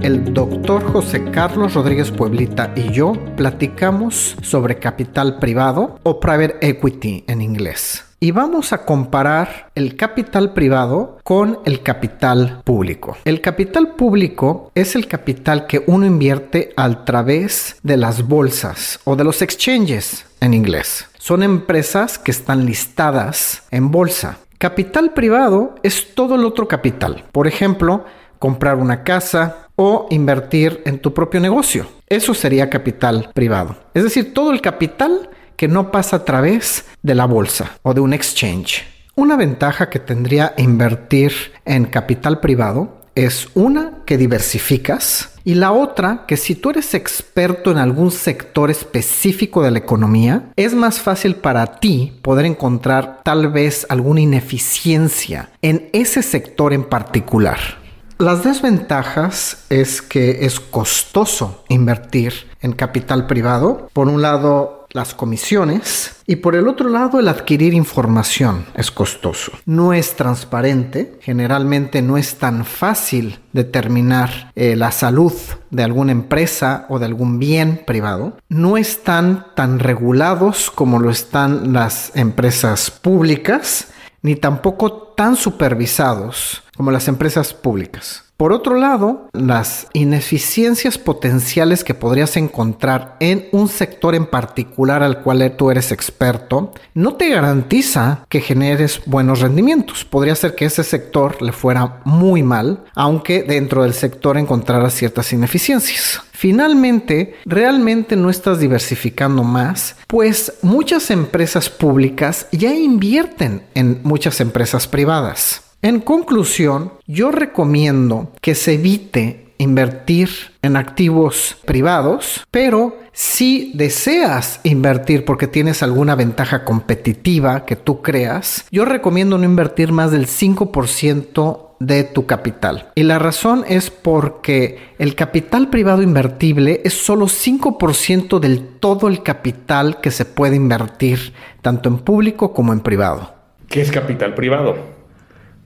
el 0.00 0.32
doctor 0.32 0.82
José 0.90 1.22
Carlos 1.30 1.74
Rodríguez 1.74 2.10
Pueblita 2.10 2.72
y 2.74 2.90
yo 2.92 3.12
platicamos 3.36 4.36
sobre 4.40 4.78
capital 4.78 5.38
privado 5.38 5.98
o 6.02 6.18
private 6.18 6.56
equity 6.66 7.24
en 7.26 7.42
inglés. 7.42 8.06
Y 8.20 8.30
vamos 8.30 8.72
a 8.72 8.86
comparar 8.86 9.70
el 9.74 9.96
capital 9.96 10.54
privado 10.54 11.18
con 11.22 11.58
el 11.66 11.82
capital 11.82 12.62
público. 12.64 13.18
El 13.26 13.42
capital 13.42 13.96
público 13.96 14.72
es 14.74 14.96
el 14.96 15.06
capital 15.06 15.66
que 15.66 15.84
uno 15.88 16.06
invierte 16.06 16.72
a 16.78 17.04
través 17.04 17.76
de 17.82 17.98
las 17.98 18.26
bolsas 18.26 18.98
o 19.04 19.14
de 19.14 19.24
los 19.24 19.42
exchanges 19.42 20.24
en 20.40 20.54
inglés. 20.54 21.06
Son 21.18 21.42
empresas 21.42 22.18
que 22.18 22.30
están 22.30 22.64
listadas 22.64 23.62
en 23.70 23.90
bolsa. 23.90 24.38
Capital 24.56 25.12
privado 25.12 25.74
es 25.82 26.14
todo 26.14 26.36
el 26.36 26.46
otro 26.46 26.66
capital. 26.66 27.24
Por 27.30 27.46
ejemplo, 27.46 28.06
comprar 28.44 28.76
una 28.76 29.04
casa 29.04 29.68
o 29.74 30.06
invertir 30.10 30.82
en 30.84 30.98
tu 30.98 31.14
propio 31.14 31.40
negocio. 31.40 31.86
Eso 32.06 32.34
sería 32.34 32.68
capital 32.68 33.30
privado. 33.32 33.74
Es 33.94 34.04
decir, 34.04 34.34
todo 34.34 34.52
el 34.52 34.60
capital 34.60 35.30
que 35.56 35.66
no 35.66 35.90
pasa 35.90 36.16
a 36.16 36.24
través 36.26 36.84
de 37.00 37.14
la 37.14 37.24
bolsa 37.24 37.78
o 37.80 37.94
de 37.94 38.02
un 38.02 38.12
exchange. 38.12 38.84
Una 39.14 39.36
ventaja 39.36 39.88
que 39.88 39.98
tendría 39.98 40.52
invertir 40.58 41.32
en 41.64 41.86
capital 41.86 42.40
privado 42.40 42.98
es 43.14 43.48
una 43.54 44.02
que 44.04 44.18
diversificas 44.18 45.30
y 45.42 45.54
la 45.54 45.72
otra 45.72 46.26
que 46.28 46.36
si 46.36 46.54
tú 46.54 46.68
eres 46.68 46.92
experto 46.92 47.70
en 47.70 47.78
algún 47.78 48.10
sector 48.10 48.70
específico 48.70 49.62
de 49.62 49.70
la 49.70 49.78
economía, 49.78 50.50
es 50.56 50.74
más 50.74 51.00
fácil 51.00 51.36
para 51.36 51.80
ti 51.80 52.12
poder 52.20 52.44
encontrar 52.44 53.22
tal 53.24 53.48
vez 53.48 53.86
alguna 53.88 54.20
ineficiencia 54.20 55.48
en 55.62 55.88
ese 55.94 56.20
sector 56.22 56.74
en 56.74 56.84
particular. 56.84 57.82
Las 58.18 58.44
desventajas 58.44 59.64
es 59.70 60.00
que 60.00 60.46
es 60.46 60.60
costoso 60.60 61.64
invertir 61.68 62.32
en 62.60 62.72
capital 62.72 63.26
privado. 63.26 63.88
Por 63.92 64.08
un 64.08 64.22
lado, 64.22 64.86
las 64.94 65.12
comisiones 65.14 66.14
y 66.24 66.36
por 66.36 66.54
el 66.54 66.68
otro 66.68 66.88
lado 66.88 67.18
el 67.18 67.26
adquirir 67.26 67.74
información 67.74 68.66
es 68.76 68.92
costoso. 68.92 69.50
No 69.66 69.92
es 69.92 70.14
transparente, 70.14 71.18
generalmente 71.20 72.00
no 72.00 72.16
es 72.16 72.36
tan 72.36 72.64
fácil 72.64 73.40
determinar 73.52 74.52
eh, 74.54 74.76
la 74.76 74.92
salud 74.92 75.32
de 75.70 75.82
alguna 75.82 76.12
empresa 76.12 76.86
o 76.88 77.00
de 77.00 77.06
algún 77.06 77.40
bien 77.40 77.82
privado. 77.84 78.36
No 78.48 78.76
están 78.76 79.46
tan 79.56 79.80
regulados 79.80 80.70
como 80.70 81.00
lo 81.00 81.10
están 81.10 81.72
las 81.72 82.12
empresas 82.14 82.92
públicas, 82.92 83.88
ni 84.22 84.36
tampoco 84.36 84.92
tan 85.16 85.34
supervisados 85.34 86.63
como 86.76 86.90
las 86.90 87.08
empresas 87.08 87.54
públicas. 87.54 88.24
Por 88.36 88.52
otro 88.52 88.74
lado, 88.74 89.28
las 89.32 89.86
ineficiencias 89.92 90.98
potenciales 90.98 91.84
que 91.84 91.94
podrías 91.94 92.36
encontrar 92.36 93.16
en 93.20 93.46
un 93.52 93.68
sector 93.68 94.16
en 94.16 94.26
particular 94.26 95.04
al 95.04 95.22
cual 95.22 95.54
tú 95.56 95.70
eres 95.70 95.92
experto 95.92 96.72
no 96.94 97.14
te 97.14 97.28
garantiza 97.28 98.26
que 98.28 98.40
generes 98.40 99.02
buenos 99.06 99.40
rendimientos. 99.40 100.04
Podría 100.04 100.34
ser 100.34 100.56
que 100.56 100.64
ese 100.64 100.82
sector 100.82 101.40
le 101.42 101.52
fuera 101.52 102.00
muy 102.04 102.42
mal, 102.42 102.84
aunque 102.96 103.44
dentro 103.44 103.84
del 103.84 103.94
sector 103.94 104.36
encontraras 104.36 104.94
ciertas 104.94 105.32
ineficiencias. 105.32 106.20
Finalmente, 106.32 107.36
realmente 107.44 108.16
no 108.16 108.30
estás 108.30 108.58
diversificando 108.58 109.44
más, 109.44 109.94
pues 110.08 110.54
muchas 110.60 111.12
empresas 111.12 111.70
públicas 111.70 112.48
ya 112.50 112.74
invierten 112.74 113.62
en 113.74 114.00
muchas 114.02 114.40
empresas 114.40 114.88
privadas. 114.88 115.63
En 115.84 116.00
conclusión, 116.00 116.92
yo 117.06 117.30
recomiendo 117.30 118.32
que 118.40 118.54
se 118.54 118.72
evite 118.72 119.52
invertir 119.58 120.30
en 120.62 120.78
activos 120.78 121.58
privados, 121.66 122.46
pero 122.50 122.96
si 123.12 123.70
deseas 123.74 124.60
invertir 124.62 125.26
porque 125.26 125.46
tienes 125.46 125.82
alguna 125.82 126.14
ventaja 126.14 126.64
competitiva 126.64 127.66
que 127.66 127.76
tú 127.76 128.00
creas, 128.00 128.64
yo 128.70 128.86
recomiendo 128.86 129.36
no 129.36 129.44
invertir 129.44 129.92
más 129.92 130.10
del 130.10 130.26
5% 130.26 131.76
de 131.80 132.04
tu 132.04 132.24
capital. 132.24 132.88
Y 132.94 133.02
la 133.02 133.18
razón 133.18 133.66
es 133.68 133.90
porque 133.90 134.78
el 134.98 135.14
capital 135.14 135.68
privado 135.68 136.00
invertible 136.00 136.80
es 136.82 136.94
solo 136.94 137.26
5% 137.26 138.38
del 138.38 138.66
todo 138.80 139.06
el 139.06 139.22
capital 139.22 140.00
que 140.00 140.10
se 140.10 140.24
puede 140.24 140.56
invertir, 140.56 141.34
tanto 141.60 141.90
en 141.90 141.98
público 141.98 142.54
como 142.54 142.72
en 142.72 142.80
privado. 142.80 143.34
¿Qué 143.68 143.82
es 143.82 143.90
capital 143.90 144.34
privado? 144.34 144.93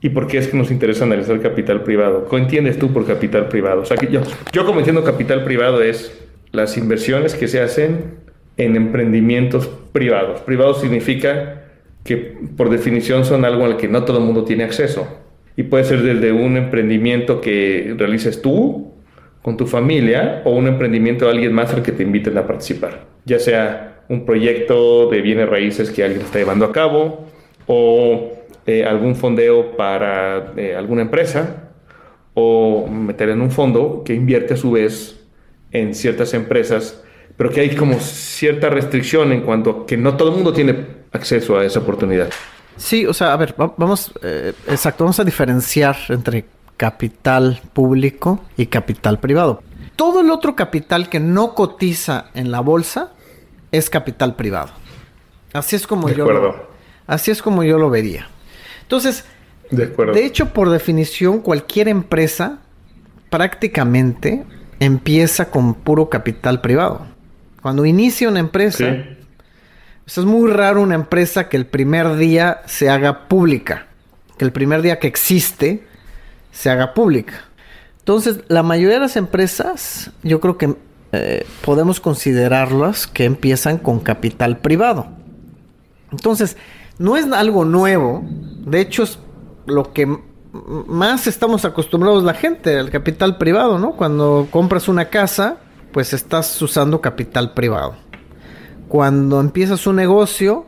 ¿Y 0.01 0.09
por 0.09 0.27
qué 0.27 0.37
es 0.37 0.47
que 0.47 0.57
nos 0.57 0.71
interesa 0.71 1.03
analizar 1.03 1.41
capital 1.41 1.83
privado? 1.83 2.27
¿Qué 2.29 2.37
entiendes 2.37 2.79
tú 2.79 2.93
por 2.93 3.05
capital 3.05 3.49
privado? 3.49 3.81
O 3.81 3.85
sea, 3.85 3.97
que 3.97 4.07
yo, 4.07 4.21
yo 4.53 4.65
como 4.65 4.79
entiendo 4.79 5.03
capital 5.03 5.43
privado 5.43 5.81
es 5.81 6.17
las 6.51 6.77
inversiones 6.77 7.35
que 7.35 7.47
se 7.47 7.61
hacen 7.61 8.15
en 8.57 8.75
emprendimientos 8.75 9.67
privados. 9.91 10.41
Privado 10.41 10.73
significa 10.73 11.63
que 12.03 12.37
por 12.55 12.69
definición 12.69 13.25
son 13.25 13.43
algo 13.43 13.65
al 13.65 13.77
que 13.77 13.87
no 13.87 14.05
todo 14.05 14.19
el 14.19 14.23
mundo 14.23 14.45
tiene 14.45 14.63
acceso. 14.63 15.07
Y 15.57 15.63
puede 15.63 15.83
ser 15.83 16.01
desde 16.01 16.31
un 16.31 16.55
emprendimiento 16.55 17.41
que 17.41 17.93
realices 17.97 18.41
tú 18.41 18.93
con 19.41 19.57
tu 19.57 19.67
familia 19.67 20.41
o 20.45 20.51
un 20.51 20.67
emprendimiento 20.67 21.25
de 21.25 21.31
alguien 21.31 21.53
más 21.53 21.73
al 21.73 21.83
que 21.83 21.91
te 21.91 22.03
inviten 22.03 22.37
a 22.37 22.47
participar. 22.47 23.05
Ya 23.25 23.39
sea 23.39 24.03
un 24.07 24.25
proyecto 24.25 25.09
de 25.09 25.21
bienes 25.21 25.49
raíces 25.49 25.91
que 25.91 26.03
alguien 26.03 26.21
está 26.21 26.39
llevando 26.39 26.65
a 26.65 26.71
cabo 26.71 27.27
o 27.67 28.38
eh, 28.65 28.85
algún 28.85 29.15
fondeo 29.15 29.75
para 29.75 30.53
eh, 30.57 30.75
alguna 30.75 31.01
empresa 31.01 31.71
o 32.33 32.87
meter 32.87 33.29
en 33.29 33.41
un 33.41 33.51
fondo 33.51 34.03
que 34.05 34.13
invierte 34.13 34.53
a 34.53 34.57
su 34.57 34.71
vez 34.71 35.19
en 35.71 35.93
ciertas 35.93 36.33
empresas, 36.33 37.03
pero 37.37 37.49
que 37.49 37.61
hay 37.61 37.75
como 37.75 37.99
cierta 37.99 38.69
restricción 38.69 39.31
en 39.31 39.41
cuanto 39.41 39.69
a 39.69 39.85
que 39.85 39.97
no 39.97 40.15
todo 40.15 40.29
el 40.29 40.35
mundo 40.35 40.53
tiene 40.53 40.85
acceso 41.11 41.57
a 41.57 41.65
esa 41.65 41.79
oportunidad. 41.79 42.29
Sí, 42.77 43.05
o 43.05 43.13
sea, 43.13 43.33
a 43.33 43.37
ver, 43.37 43.55
vamos, 43.57 44.13
eh, 44.23 44.53
exacto, 44.67 45.03
vamos 45.03 45.19
a 45.19 45.23
diferenciar 45.23 45.97
entre 46.09 46.45
capital 46.77 47.59
público 47.73 48.39
y 48.55 48.67
capital 48.67 49.19
privado. 49.19 49.61
Todo 49.97 50.21
el 50.21 50.31
otro 50.31 50.55
capital 50.55 51.09
que 51.09 51.19
no 51.19 51.53
cotiza 51.55 52.27
en 52.33 52.51
la 52.51 52.61
bolsa 52.61 53.11
es 53.71 53.89
capital 53.89 54.35
privado. 54.35 54.69
Así 55.51 55.75
es 55.75 55.85
como 55.85 56.09
yo 56.09 56.25
así 57.05 57.31
es 57.31 57.41
como 57.41 57.63
yo 57.63 57.77
lo 57.77 57.89
vería. 57.89 58.29
Entonces, 58.89 59.23
de, 59.69 60.25
hecho, 60.25 60.51
por 60.51 60.71
definición, 60.71 61.41
cualquier 61.41 61.89
empresa 61.89 62.57
prácticamente 63.29 64.43
empieza 64.79 65.51
con 65.51 65.75
puro 65.75 66.09
capital 66.09 66.59
privado. 66.59 67.05
Cuando 67.61 67.85
inicia 67.85 68.29
una 68.29 68.39
empresa, 68.39 69.05
pues 70.05 70.17
es 70.17 70.25
muy 70.25 70.49
raro 70.49 70.81
una 70.81 70.95
empresa 70.95 71.49
que 71.49 71.57
el 71.57 71.67
primer 71.67 72.15
día 72.15 72.61
se 72.65 72.89
haga 72.89 73.27
pública, 73.27 73.85
que 74.39 74.45
el 74.45 74.51
primer 74.51 74.81
día 74.81 74.97
que 74.97 75.05
existe 75.05 75.83
se 76.51 76.71
haga 76.71 76.95
pública. 76.95 77.45
Entonces, 77.99 78.39
la 78.47 78.63
mayoría 78.63 78.95
de 78.95 79.01
las 79.01 79.17
empresas, 79.17 80.09
yo 80.23 80.39
creo 80.39 80.57
que 80.57 80.75
eh, 81.11 81.45
podemos 81.63 81.99
considerarlas 81.99 83.05
que 83.05 83.25
empiezan 83.25 83.77
con 83.77 83.99
capital 83.99 84.57
privado. 84.57 85.09
Entonces, 86.11 86.57
no 86.99 87.17
es 87.17 87.31
algo 87.31 87.65
nuevo. 87.65 88.23
De 88.23 88.81
hecho, 88.81 89.03
es 89.03 89.17
lo 89.65 89.91
que 89.93 90.05
más 90.53 91.27
estamos 91.27 91.65
acostumbrados 91.65 92.23
la 92.23 92.33
gente, 92.33 92.77
al 92.77 92.91
capital 92.91 93.37
privado, 93.37 93.79
¿no? 93.79 93.93
Cuando 93.93 94.47
compras 94.51 94.87
una 94.87 95.05
casa, 95.05 95.57
pues 95.91 96.13
estás 96.13 96.61
usando 96.61 97.01
capital 97.01 97.53
privado. 97.53 97.95
Cuando 98.87 99.39
empiezas 99.39 99.87
un 99.87 99.95
negocio, 99.95 100.65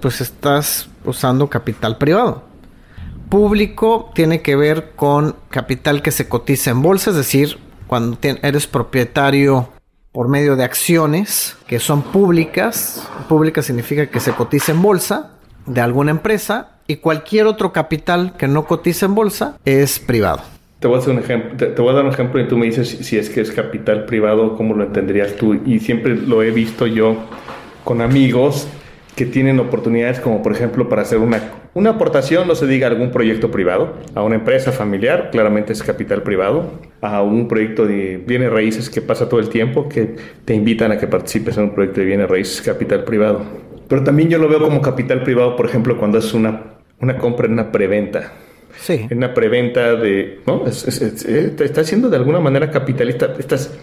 pues 0.00 0.20
estás 0.20 0.88
usando 1.04 1.48
capital 1.48 1.96
privado. 1.98 2.44
Público 3.28 4.10
tiene 4.14 4.42
que 4.42 4.56
ver 4.56 4.92
con 4.96 5.36
capital 5.50 6.02
que 6.02 6.10
se 6.10 6.28
cotiza 6.28 6.70
en 6.70 6.82
bolsa, 6.82 7.10
es 7.10 7.16
decir, 7.16 7.58
cuando 7.86 8.18
eres 8.22 8.66
propietario 8.66 9.68
por 10.12 10.28
medio 10.28 10.56
de 10.56 10.64
acciones 10.64 11.56
que 11.68 11.78
son 11.78 12.02
públicas. 12.02 13.06
Pública 13.28 13.62
significa 13.62 14.06
que 14.06 14.18
se 14.18 14.32
cotiza 14.32 14.72
en 14.72 14.82
bolsa 14.82 15.36
de 15.66 15.80
alguna 15.80 16.10
empresa 16.10 16.78
y 16.86 16.96
cualquier 16.96 17.46
otro 17.46 17.72
capital 17.72 18.34
que 18.36 18.48
no 18.48 18.64
cotiza 18.64 19.06
en 19.06 19.14
bolsa 19.14 19.56
es 19.64 19.98
privado. 19.98 20.40
Te 20.80 20.88
voy, 20.88 20.96
a 20.96 20.98
hacer 21.00 21.12
un 21.12 21.18
ejemplo, 21.18 21.56
te, 21.56 21.80
voy 21.80 21.90
a 21.90 21.94
dar 21.94 22.04
un 22.04 22.10
ejemplo 22.10 22.40
y 22.40 22.48
tú 22.48 22.56
me 22.56 22.66
dices 22.66 22.88
si, 22.88 23.18
es 23.18 23.28
que 23.28 23.42
es 23.42 23.52
capital 23.52 24.06
privado, 24.06 24.56
cómo 24.56 24.74
lo 24.74 24.84
entenderías 24.84 25.36
tú. 25.36 25.60
Y 25.66 25.78
siempre 25.78 26.16
lo 26.16 26.42
he 26.42 26.50
visto 26.50 26.86
yo 26.86 27.16
con 27.84 28.00
amigos 28.00 28.66
que 29.14 29.26
tienen 29.26 29.60
oportunidades 29.60 30.20
como 30.20 30.42
por 30.42 30.52
ejemplo 30.52 30.88
para 30.88 31.02
hacer 31.02 31.18
una, 31.18 31.42
una 31.74 31.90
aportación, 31.90 32.48
no 32.48 32.54
se 32.54 32.66
diga 32.66 32.86
algún 32.86 33.10
proyecto 33.10 33.50
privado, 33.50 33.94
a 34.14 34.22
una 34.22 34.36
empresa 34.36 34.72
familiar, 34.72 35.28
claramente 35.30 35.74
es 35.74 35.82
capital 35.82 36.22
privado, 36.22 36.70
a 37.02 37.22
un 37.22 37.46
proyecto 37.46 37.86
de 37.86 38.16
bienes 38.16 38.50
raíces 38.50 38.88
que 38.88 39.02
pasa 39.02 39.28
todo 39.28 39.38
el 39.38 39.50
tiempo, 39.50 39.88
que 39.88 40.16
te 40.44 40.54
invitan 40.54 40.90
a 40.92 40.98
que 40.98 41.06
participes 41.06 41.58
en 41.58 41.64
un 41.64 41.74
proyecto 41.74 42.00
de 42.00 42.06
bienes 42.06 42.28
raíces, 42.28 42.62
capital 42.62 43.04
privado. 43.04 43.44
Pero 43.90 44.04
también 44.04 44.28
yo 44.28 44.38
lo 44.38 44.48
veo 44.48 44.60
como 44.60 44.80
capital 44.80 45.24
privado, 45.24 45.56
por 45.56 45.66
ejemplo, 45.66 45.98
cuando 45.98 46.18
es 46.18 46.32
una, 46.32 46.76
una 47.00 47.18
compra 47.18 47.46
en 47.46 47.54
una 47.54 47.72
preventa. 47.72 48.32
en 48.88 49.18
una 49.18 49.34
preventa 49.34 49.96
de, 49.96 50.38
¿no? 50.46 50.64
Eh, 50.64 51.52
está 51.58 51.82
siendo 51.82 52.08
de 52.08 52.16
alguna 52.16 52.38
manera 52.38 52.70
capitalista. 52.70 53.34
Estás, 53.36 53.76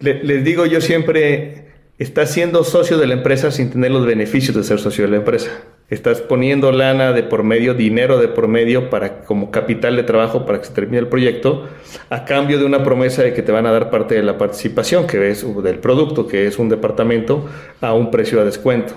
les 0.00 0.42
digo 0.42 0.64
yo 0.64 0.80
siempre, 0.80 1.66
estás 1.98 2.30
siendo 2.30 2.64
socio 2.64 2.96
de 2.96 3.06
la 3.06 3.12
empresa 3.12 3.50
sin 3.50 3.68
tener 3.68 3.90
los 3.90 4.06
beneficios 4.06 4.56
de 4.56 4.64
ser 4.64 4.78
socio 4.78 5.04
de 5.04 5.10
la 5.10 5.16
empresa. 5.18 5.50
Estás 5.90 6.22
poniendo 6.22 6.72
lana 6.72 7.12
de 7.12 7.22
por 7.22 7.42
medio, 7.42 7.74
dinero 7.74 8.16
de 8.16 8.28
por 8.28 8.48
medio 8.48 8.88
para 8.88 9.22
como 9.24 9.50
capital 9.50 9.96
de 9.96 10.02
trabajo 10.02 10.46
para 10.46 10.60
que 10.60 10.64
se 10.64 10.72
termine 10.72 10.96
el 10.96 11.08
proyecto, 11.08 11.68
a 12.08 12.24
cambio 12.24 12.58
de 12.58 12.64
una 12.64 12.82
promesa 12.82 13.22
de 13.22 13.34
que 13.34 13.42
te 13.42 13.52
van 13.52 13.66
a 13.66 13.72
dar 13.72 13.90
parte 13.90 14.14
de 14.14 14.22
la 14.22 14.38
participación, 14.38 15.06
que 15.06 15.28
es 15.28 15.44
del 15.62 15.78
producto, 15.78 16.26
que 16.26 16.46
es 16.46 16.58
un 16.58 16.70
departamento, 16.70 17.46
a 17.82 17.92
un 17.92 18.10
precio 18.10 18.38
de 18.38 18.46
descuento. 18.46 18.94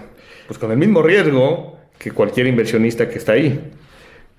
Pues 0.48 0.60
con 0.60 0.72
el 0.72 0.78
mismo 0.78 1.02
riesgo 1.02 1.78
que 1.98 2.12
cualquier 2.12 2.48
inversionista 2.48 3.10
que 3.10 3.18
está 3.18 3.34
ahí 3.34 3.72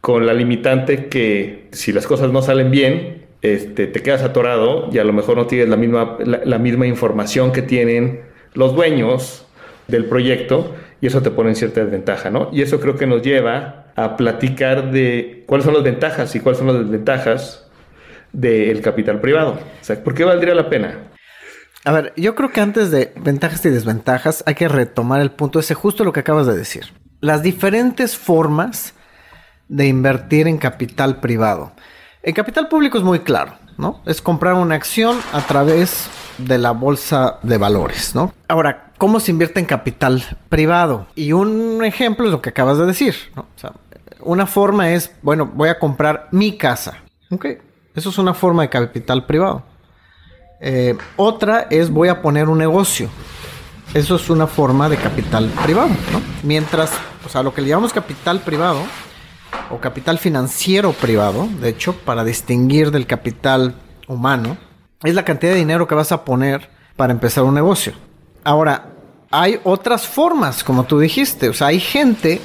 con 0.06 0.24
la 0.24 0.34
limitante 0.34 1.06
que 1.06 1.66
si 1.72 1.92
las 1.92 2.06
cosas 2.06 2.30
no 2.30 2.40
salen 2.40 2.70
bien, 2.70 3.24
este, 3.42 3.88
te 3.88 4.02
quedas 4.02 4.22
atorado 4.22 4.88
y 4.92 4.98
a 4.98 5.04
lo 5.04 5.12
mejor 5.12 5.36
no 5.36 5.48
tienes 5.48 5.68
la 5.68 5.76
misma, 5.76 6.16
la, 6.24 6.58
misma 6.58 6.86
información 6.86 7.50
que 7.50 7.60
tienen 7.60 8.20
los 8.54 8.72
dueños 8.72 9.48
del 9.88 10.04
proyecto 10.04 10.76
y 11.00 11.08
eso 11.08 11.22
te 11.22 11.32
pone 11.32 11.48
en 11.48 11.56
cierta 11.56 11.82
desventaja, 11.82 12.30
¿no? 12.30 12.50
Y 12.52 12.62
eso 12.62 12.78
creo 12.78 12.94
que 12.94 13.08
nos 13.08 13.20
lleva 13.22 13.86
a 13.96 14.16
platicar 14.16 14.92
de 14.92 15.42
cuáles 15.46 15.64
son 15.64 15.74
las 15.74 15.82
ventajas 15.82 16.36
y 16.36 16.38
cuáles 16.40 16.58
son 16.58 16.68
las 16.68 16.78
desventajas 16.78 17.68
del 18.32 18.80
capital 18.82 19.20
privado. 19.20 19.58
¿por 20.04 20.14
qué 20.14 20.22
valdría 20.22 20.54
la 20.54 20.68
pena? 20.68 20.98
A 21.86 21.92
ver, 21.92 22.12
yo 22.16 22.34
creo 22.34 22.50
que 22.50 22.60
antes 22.60 22.90
de 22.90 23.12
ventajas 23.14 23.64
y 23.64 23.70
desventajas 23.70 24.42
hay 24.44 24.56
que 24.56 24.66
retomar 24.66 25.20
el 25.20 25.30
punto 25.30 25.60
ese, 25.60 25.74
justo 25.74 26.02
lo 26.02 26.12
que 26.12 26.18
acabas 26.18 26.48
de 26.48 26.56
decir. 26.56 26.92
Las 27.20 27.44
diferentes 27.44 28.16
formas 28.16 28.92
de 29.68 29.86
invertir 29.86 30.48
en 30.48 30.58
capital 30.58 31.20
privado. 31.20 31.70
El 32.24 32.34
capital 32.34 32.66
público 32.66 32.98
es 32.98 33.04
muy 33.04 33.20
claro, 33.20 33.54
¿no? 33.78 34.02
Es 34.04 34.20
comprar 34.20 34.54
una 34.54 34.74
acción 34.74 35.16
a 35.32 35.42
través 35.42 36.08
de 36.38 36.58
la 36.58 36.72
bolsa 36.72 37.38
de 37.44 37.56
valores, 37.56 38.16
¿no? 38.16 38.34
Ahora, 38.48 38.90
¿cómo 38.98 39.20
se 39.20 39.30
invierte 39.30 39.60
en 39.60 39.66
capital 39.66 40.24
privado? 40.48 41.06
Y 41.14 41.30
un 41.34 41.84
ejemplo 41.84 42.26
es 42.26 42.32
lo 42.32 42.42
que 42.42 42.48
acabas 42.48 42.78
de 42.78 42.86
decir, 42.86 43.14
¿no? 43.36 43.42
O 43.42 43.58
sea, 43.60 43.70
una 44.22 44.46
forma 44.46 44.90
es, 44.90 45.12
bueno, 45.22 45.52
voy 45.54 45.68
a 45.68 45.78
comprar 45.78 46.26
mi 46.32 46.58
casa, 46.58 47.04
¿ok? 47.30 47.46
Eso 47.94 48.10
es 48.10 48.18
una 48.18 48.34
forma 48.34 48.62
de 48.62 48.70
capital 48.70 49.24
privado. 49.24 49.75
Eh, 50.60 50.96
otra 51.16 51.66
es 51.70 51.90
voy 51.90 52.08
a 52.08 52.22
poner 52.22 52.48
un 52.48 52.58
negocio. 52.58 53.08
Eso 53.94 54.16
es 54.16 54.30
una 54.30 54.46
forma 54.46 54.88
de 54.88 54.96
capital 54.96 55.48
privado, 55.64 55.90
¿no? 56.12 56.20
Mientras, 56.42 56.90
o 57.24 57.28
sea, 57.28 57.42
lo 57.42 57.54
que 57.54 57.62
le 57.62 57.68
llamamos 57.68 57.92
capital 57.92 58.40
privado 58.40 58.80
o 59.70 59.78
capital 59.78 60.18
financiero 60.18 60.92
privado, 60.92 61.48
de 61.60 61.70
hecho, 61.70 61.94
para 61.94 62.24
distinguir 62.24 62.90
del 62.90 63.06
capital 63.06 63.74
humano, 64.08 64.56
es 65.02 65.14
la 65.14 65.24
cantidad 65.24 65.52
de 65.52 65.58
dinero 65.58 65.86
que 65.86 65.94
vas 65.94 66.12
a 66.12 66.24
poner 66.24 66.70
para 66.96 67.12
empezar 67.12 67.44
un 67.44 67.54
negocio. 67.54 67.92
Ahora, 68.44 68.92
hay 69.30 69.60
otras 69.64 70.06
formas, 70.06 70.64
como 70.64 70.84
tú 70.84 70.98
dijiste, 70.98 71.48
o 71.48 71.54
sea, 71.54 71.68
hay 71.68 71.80
gente 71.80 72.40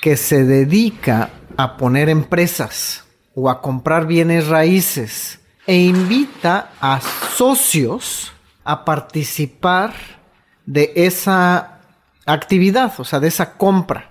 que 0.00 0.16
se 0.16 0.44
dedica 0.44 1.30
a 1.56 1.76
poner 1.76 2.08
empresas 2.08 3.04
o 3.34 3.50
a 3.50 3.60
comprar 3.60 4.06
bienes 4.06 4.48
raíces 4.48 5.40
e 5.68 5.76
invita 5.76 6.70
a 6.80 6.98
socios 7.36 8.32
a 8.64 8.86
participar 8.86 9.92
de 10.64 10.92
esa 10.96 11.80
actividad, 12.24 12.90
o 12.96 13.04
sea, 13.04 13.20
de 13.20 13.28
esa 13.28 13.58
compra. 13.58 14.10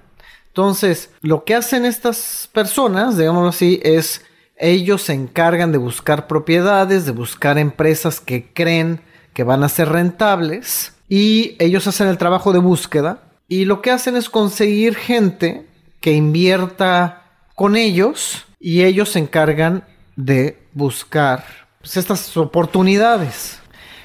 Entonces, 0.49 1.09
lo 1.21 1.45
que 1.45 1.55
hacen 1.55 1.85
estas 1.85 2.47
personas, 2.53 3.17
digámoslo 3.17 3.49
así, 3.49 3.79
es 3.83 4.23
ellos 4.55 5.01
se 5.01 5.13
encargan 5.13 5.71
de 5.71 5.79
buscar 5.79 6.27
propiedades, 6.27 7.07
de 7.07 7.11
buscar 7.11 7.57
empresas 7.57 8.19
que 8.19 8.53
creen 8.53 9.01
que 9.33 9.43
van 9.43 9.63
a 9.63 9.69
ser 9.69 9.89
rentables 9.89 10.93
y 11.09 11.55
ellos 11.57 11.87
hacen 11.87 12.07
el 12.07 12.19
trabajo 12.19 12.53
de 12.53 12.59
búsqueda 12.59 13.23
y 13.47 13.65
lo 13.65 13.81
que 13.81 13.89
hacen 13.89 14.15
es 14.15 14.29
conseguir 14.29 14.95
gente 14.95 15.67
que 16.01 16.11
invierta 16.11 17.23
con 17.55 17.75
ellos 17.75 18.45
y 18.59 18.83
ellos 18.83 19.09
se 19.09 19.19
encargan 19.19 19.83
de 20.17 20.59
buscar 20.73 21.45
pues, 21.79 21.95
estas 21.95 22.35
oportunidades. 22.35 23.59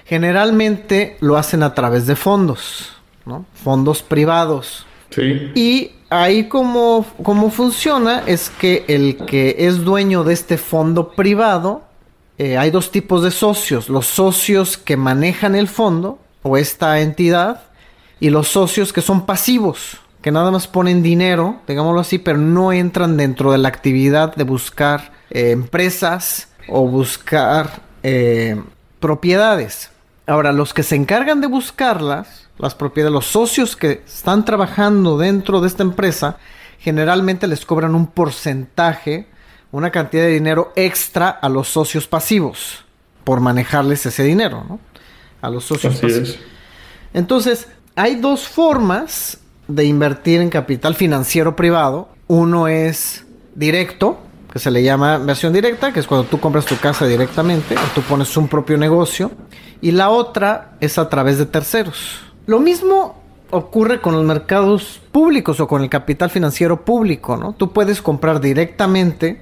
Generalmente 0.04 1.16
lo 1.20 1.36
hacen 1.36 1.64
a 1.64 1.74
través 1.74 2.06
de 2.06 2.14
fondos, 2.14 2.92
¿no? 3.26 3.44
Fondos 3.54 4.02
privados. 4.02 4.86
Sí. 5.10 5.50
Y 5.54 5.90
ahí 6.12 6.44
como, 6.44 7.04
funciona 7.50 8.22
es 8.26 8.50
que 8.50 8.84
el 8.88 9.16
que 9.16 9.56
es 9.58 9.84
dueño 9.84 10.22
de 10.22 10.34
este 10.34 10.58
fondo 10.58 11.12
privado, 11.12 11.82
eh, 12.38 12.56
hay 12.56 12.70
dos 12.70 12.90
tipos 12.90 13.22
de 13.22 13.30
socios, 13.30 13.88
los 13.88 14.06
socios 14.06 14.76
que 14.76 14.96
manejan 14.96 15.54
el 15.54 15.68
fondo 15.68 16.18
o 16.42 16.56
esta 16.56 17.00
entidad 17.00 17.62
y 18.20 18.30
los 18.30 18.48
socios 18.48 18.92
que 18.92 19.00
son 19.00 19.26
pasivos, 19.26 19.98
que 20.20 20.30
nada 20.30 20.50
más 20.50 20.66
ponen 20.66 21.02
dinero, 21.02 21.60
digámoslo 21.66 22.00
así, 22.00 22.18
pero 22.18 22.38
no 22.38 22.72
entran 22.72 23.16
dentro 23.16 23.50
de 23.52 23.58
la 23.58 23.68
actividad 23.68 24.34
de 24.36 24.44
buscar 24.44 25.12
eh, 25.34 25.50
empresas 25.50 26.48
o 26.68 26.86
buscar 26.86 27.80
eh, 28.02 28.62
propiedades. 29.00 29.90
Ahora, 30.26 30.52
los 30.52 30.74
que 30.74 30.82
se 30.82 30.94
encargan 30.94 31.40
de 31.40 31.46
buscarlas 31.46 32.48
las 32.58 32.74
propiedades, 32.74 33.14
los 33.14 33.26
socios 33.26 33.74
que 33.74 34.02
están 34.06 34.44
trabajando 34.44 35.16
dentro 35.16 35.62
de 35.62 35.68
esta 35.68 35.82
empresa, 35.82 36.36
generalmente 36.78 37.46
les 37.46 37.64
cobran 37.64 37.94
un 37.94 38.06
porcentaje, 38.06 39.26
una 39.70 39.90
cantidad 39.90 40.24
de 40.24 40.34
dinero 40.34 40.72
extra 40.76 41.30
a 41.30 41.48
los 41.48 41.68
socios 41.68 42.06
pasivos 42.06 42.84
por 43.24 43.40
manejarles 43.40 44.04
ese 44.04 44.24
dinero, 44.24 44.64
¿no? 44.68 44.80
A 45.40 45.48
los 45.48 45.64
socios 45.64 45.96
pasivos. 45.96 46.38
Entonces, 47.14 47.68
hay 47.96 48.16
dos 48.16 48.46
formas 48.46 49.38
de 49.66 49.84
invertir 49.86 50.42
en 50.42 50.50
capital 50.50 50.94
financiero 50.94 51.56
privado. 51.56 52.10
Uno 52.26 52.68
es 52.68 53.24
directo, 53.54 54.20
que 54.52 54.58
se 54.58 54.70
le 54.70 54.82
llama 54.82 55.16
inversión 55.16 55.52
directa, 55.52 55.92
que 55.92 56.00
es 56.00 56.06
cuando 56.06 56.28
tú 56.28 56.38
compras 56.38 56.66
tu 56.66 56.76
casa 56.76 57.06
directamente 57.06 57.74
o 57.74 57.94
tú 57.94 58.02
pones 58.02 58.36
un 58.36 58.48
propio 58.48 58.76
negocio. 58.76 59.30
Y 59.80 59.92
la 59.92 60.10
otra 60.10 60.72
es 60.80 60.98
a 60.98 61.08
través 61.08 61.38
de 61.38 61.46
terceros. 61.46 62.20
Lo 62.44 62.60
mismo 62.60 63.22
ocurre 63.50 64.02
con 64.02 64.12
los 64.12 64.24
mercados 64.24 65.00
públicos 65.10 65.58
o 65.58 65.66
con 65.66 65.82
el 65.82 65.88
capital 65.88 66.28
financiero 66.28 66.84
público, 66.84 67.38
¿no? 67.38 67.54
Tú 67.54 67.72
puedes 67.72 68.02
comprar 68.02 68.40
directamente 68.42 69.40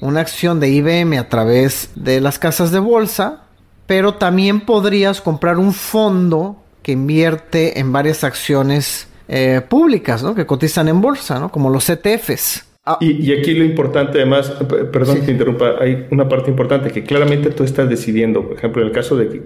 una 0.00 0.20
acción 0.20 0.58
de 0.58 0.70
IBM 0.70 1.18
a 1.18 1.28
través 1.28 1.90
de 1.94 2.22
las 2.22 2.38
casas 2.38 2.70
de 2.70 2.78
bolsa, 2.78 3.42
pero 3.86 4.14
también 4.14 4.62
podrías 4.62 5.20
comprar 5.20 5.58
un 5.58 5.74
fondo 5.74 6.62
que 6.82 6.92
invierte 6.92 7.78
en 7.78 7.92
varias 7.92 8.24
acciones 8.24 9.06
eh, 9.28 9.60
públicas, 9.68 10.22
¿no? 10.22 10.34
Que 10.34 10.46
cotizan 10.46 10.88
en 10.88 11.02
bolsa, 11.02 11.38
¿no? 11.38 11.50
Como 11.50 11.68
los 11.68 11.90
ETFs. 11.90 12.69
Ah. 12.92 12.98
Y, 13.00 13.32
aquí 13.32 13.54
lo 13.54 13.64
importante, 13.64 14.18
además, 14.18 14.50
perdón 14.92 15.20
que 15.20 15.26
te 15.26 15.32
interrumpa, 15.32 15.76
hay 15.78 16.08
una 16.10 16.28
parte 16.28 16.50
importante 16.50 16.90
que 16.90 17.04
claramente 17.04 17.50
tú 17.50 17.62
estás 17.62 17.88
decidiendo, 17.88 18.42
por 18.42 18.56
ejemplo, 18.56 18.82
en 18.82 18.88
el 18.88 18.94
caso 18.94 19.16
de 19.16 19.42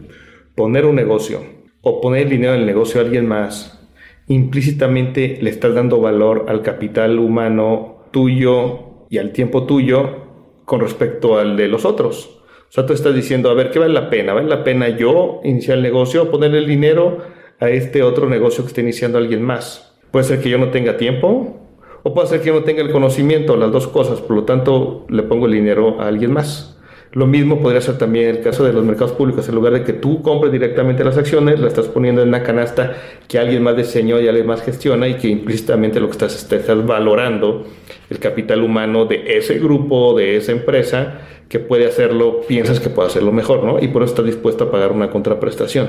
poner 0.55 0.87
un 0.87 0.97
negocio, 0.97 1.41
o 1.83 2.01
poner 2.01 2.23
el 2.23 2.31
dinero 2.31 2.55
en 2.55 2.61
el 2.61 2.67
negocio 2.67 3.01
a 3.01 3.05
alguien 3.05 3.27
más, 3.27 3.87
implícitamente 4.29 5.39
le 5.43 5.51
estás 5.51 5.75
dando 5.75 6.01
valor 6.01 6.47
al 6.49 6.63
capital 6.63 7.19
humano 7.19 8.07
tuyo 8.13 9.07
y 9.11 9.19
al 9.19 9.33
tiempo 9.33 9.65
tuyo 9.65 10.25
con 10.65 10.81
respecto 10.81 11.39
al 11.39 11.59
de 11.59 11.69
los 11.69 11.85
otros. 11.85 12.41
O 12.69 12.73
sea, 12.73 12.87
tú 12.87 12.95
estás 12.95 13.15
diciendo, 13.15 13.51
a 13.51 13.55
ver, 13.55 13.71
¿qué 13.71 13.79
vale 13.79 13.93
la 13.93 14.09
pena? 14.09 14.33
¿Vale 14.33 14.49
la 14.49 14.65
pena 14.65 14.89
yo 14.89 15.41
iniciar 15.45 15.77
el 15.77 15.83
negocio 15.83 16.23
o 16.23 16.31
poner 16.31 16.55
el 16.55 16.67
dinero 16.67 17.19
a 17.61 17.69
este 17.69 18.03
otro 18.03 18.27
negocio 18.27 18.65
que 18.65 18.69
está 18.69 18.81
iniciando 18.81 19.19
alguien 19.19 19.43
más? 19.43 19.95
Puede 20.11 20.25
ser 20.25 20.41
que 20.41 20.49
yo 20.49 20.57
no 20.57 20.71
tenga 20.71 20.97
tiempo 20.97 21.64
o 22.05 22.13
puede 22.13 22.29
ser 22.29 22.41
que 22.41 22.49
yo 22.49 22.53
no 22.55 22.65
tenga 22.65 22.83
el 22.83 22.93
conocimiento, 22.93 23.57
las 23.57 23.73
dos 23.73 23.89
cosas, 23.89 24.21
por 24.21 24.37
lo 24.37 24.45
tanto 24.45 25.07
le 25.09 25.23
pongo 25.23 25.47
el 25.47 25.53
dinero 25.53 26.01
a 26.01 26.07
alguien 26.07 26.33
más. 26.33 26.77
Lo 27.13 27.27
mismo 27.27 27.63
podría 27.63 27.81
ser 27.81 27.97
también 27.97 28.29
el 28.29 28.41
caso 28.43 28.63
de 28.63 28.75
los 28.75 28.85
mercados 28.85 29.13
públicos. 29.13 29.49
En 29.49 29.55
lugar 29.55 29.73
de 29.73 29.85
que 29.85 29.95
tú 29.95 30.21
compres 30.21 30.53
directamente 30.53 31.03
las 31.03 31.17
acciones, 31.17 31.61
la 31.61 31.69
estás 31.69 31.87
poniendo 31.87 32.21
en 32.21 32.29
una 32.29 32.43
canasta 32.43 32.95
que 33.27 33.39
alguien 33.39 33.63
más 33.63 33.77
diseñó 33.77 34.21
y 34.21 34.29
alguien 34.29 34.47
más 34.47 34.63
gestiona 34.63 35.09
y 35.09 35.15
que 35.15 35.29
implícitamente 35.29 35.99
lo 35.99 36.09
que 36.09 36.13
estás, 36.13 36.35
estás 36.35 36.87
valorando 36.87 37.65
el 38.11 38.19
capital 38.19 38.63
humano 38.63 39.07
de 39.07 39.39
ese 39.39 39.59
grupo, 39.59 40.15
de 40.15 40.37
esa 40.37 40.53
empresa, 40.53 41.21
que 41.49 41.59
puede 41.59 41.87
hacerlo, 41.87 42.43
piensas 42.47 42.81
que 42.81 42.91
puede 42.91 43.09
hacerlo 43.09 43.33
mejor, 43.33 43.65
¿no? 43.65 43.83
Y 43.83 43.89
por 43.89 44.03
eso 44.03 44.11
estás 44.11 44.27
dispuesto 44.27 44.65
a 44.65 44.71
pagar 44.71 44.93
una 44.93 45.09
contraprestación. 45.09 45.89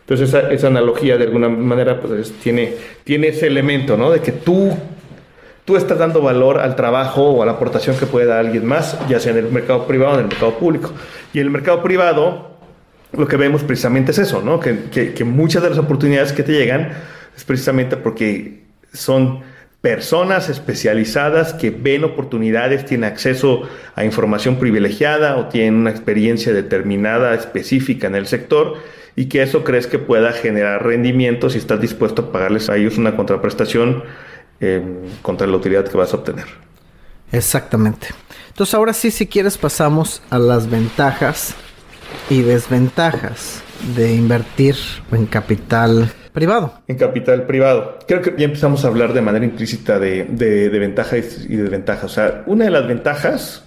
Entonces 0.00 0.28
esa, 0.28 0.52
esa 0.52 0.66
analogía 0.68 1.16
de 1.16 1.24
alguna 1.24 1.48
manera 1.48 1.98
pues, 1.98 2.30
tiene, 2.42 2.74
tiene 3.02 3.28
ese 3.28 3.48
elemento, 3.48 3.96
¿no? 3.96 4.10
De 4.10 4.20
que 4.20 4.32
tú 4.32 4.70
tú 5.64 5.76
estás 5.76 5.98
dando 5.98 6.20
valor 6.22 6.58
al 6.58 6.76
trabajo 6.76 7.30
o 7.30 7.42
a 7.42 7.46
la 7.46 7.52
aportación 7.52 7.96
que 7.96 8.06
puede 8.06 8.26
dar 8.26 8.38
alguien 8.38 8.66
más, 8.66 8.98
ya 9.08 9.20
sea 9.20 9.32
en 9.32 9.38
el 9.38 9.52
mercado 9.52 9.86
privado 9.86 10.12
o 10.12 10.14
en 10.14 10.22
el 10.22 10.28
mercado 10.28 10.58
público. 10.58 10.92
Y 11.32 11.38
en 11.38 11.46
el 11.46 11.50
mercado 11.50 11.82
privado, 11.82 12.50
lo 13.12 13.28
que 13.28 13.36
vemos 13.36 13.62
precisamente 13.62 14.12
es 14.12 14.18
eso, 14.18 14.42
¿no? 14.42 14.58
Que, 14.58 14.90
que, 14.90 15.24
muchas 15.24 15.62
de 15.62 15.70
las 15.70 15.78
oportunidades 15.78 16.32
que 16.32 16.42
te 16.42 16.52
llegan 16.52 16.92
es 17.36 17.44
precisamente 17.44 17.96
porque 17.96 18.62
son 18.92 19.40
personas 19.80 20.48
especializadas 20.48 21.54
que 21.54 21.70
ven 21.70 22.04
oportunidades, 22.04 22.84
tienen 22.84 23.10
acceso 23.10 23.62
a 23.96 24.04
información 24.04 24.56
privilegiada 24.56 25.36
o 25.36 25.48
tienen 25.48 25.74
una 25.74 25.90
experiencia 25.90 26.52
determinada, 26.52 27.34
específica 27.34 28.06
en 28.06 28.14
el 28.14 28.26
sector 28.26 28.76
y 29.16 29.26
que 29.26 29.42
eso 29.42 29.64
crees 29.64 29.88
que 29.88 29.98
pueda 29.98 30.32
generar 30.32 30.84
rendimientos 30.84 31.54
y 31.54 31.58
estás 31.58 31.80
dispuesto 31.80 32.22
a 32.22 32.32
pagarles 32.32 32.70
a 32.70 32.76
ellos 32.76 32.96
una 32.96 33.16
contraprestación 33.16 34.04
eh, 34.62 34.80
contra 35.22 35.46
la 35.46 35.56
utilidad 35.56 35.86
que 35.86 35.96
vas 35.96 36.14
a 36.14 36.16
obtener. 36.16 36.46
Exactamente. 37.32 38.08
Entonces 38.48 38.74
ahora 38.74 38.92
sí, 38.92 39.10
si 39.10 39.26
quieres, 39.26 39.58
pasamos 39.58 40.22
a 40.30 40.38
las 40.38 40.70
ventajas 40.70 41.56
y 42.30 42.42
desventajas 42.42 43.60
de 43.96 44.14
invertir 44.14 44.76
en 45.10 45.26
capital 45.26 46.12
privado. 46.32 46.74
En 46.86 46.96
capital 46.96 47.44
privado. 47.44 47.98
Creo 48.06 48.22
que 48.22 48.34
ya 48.38 48.44
empezamos 48.44 48.84
a 48.84 48.88
hablar 48.88 49.12
de 49.14 49.20
manera 49.20 49.44
implícita 49.44 49.98
de, 49.98 50.68
ventajas 50.70 51.44
y 51.48 51.56
desventajas. 51.56 52.04
O 52.04 52.14
sea, 52.14 52.44
una 52.46 52.66
de 52.66 52.70
las 52.70 52.86
ventajas 52.86 53.64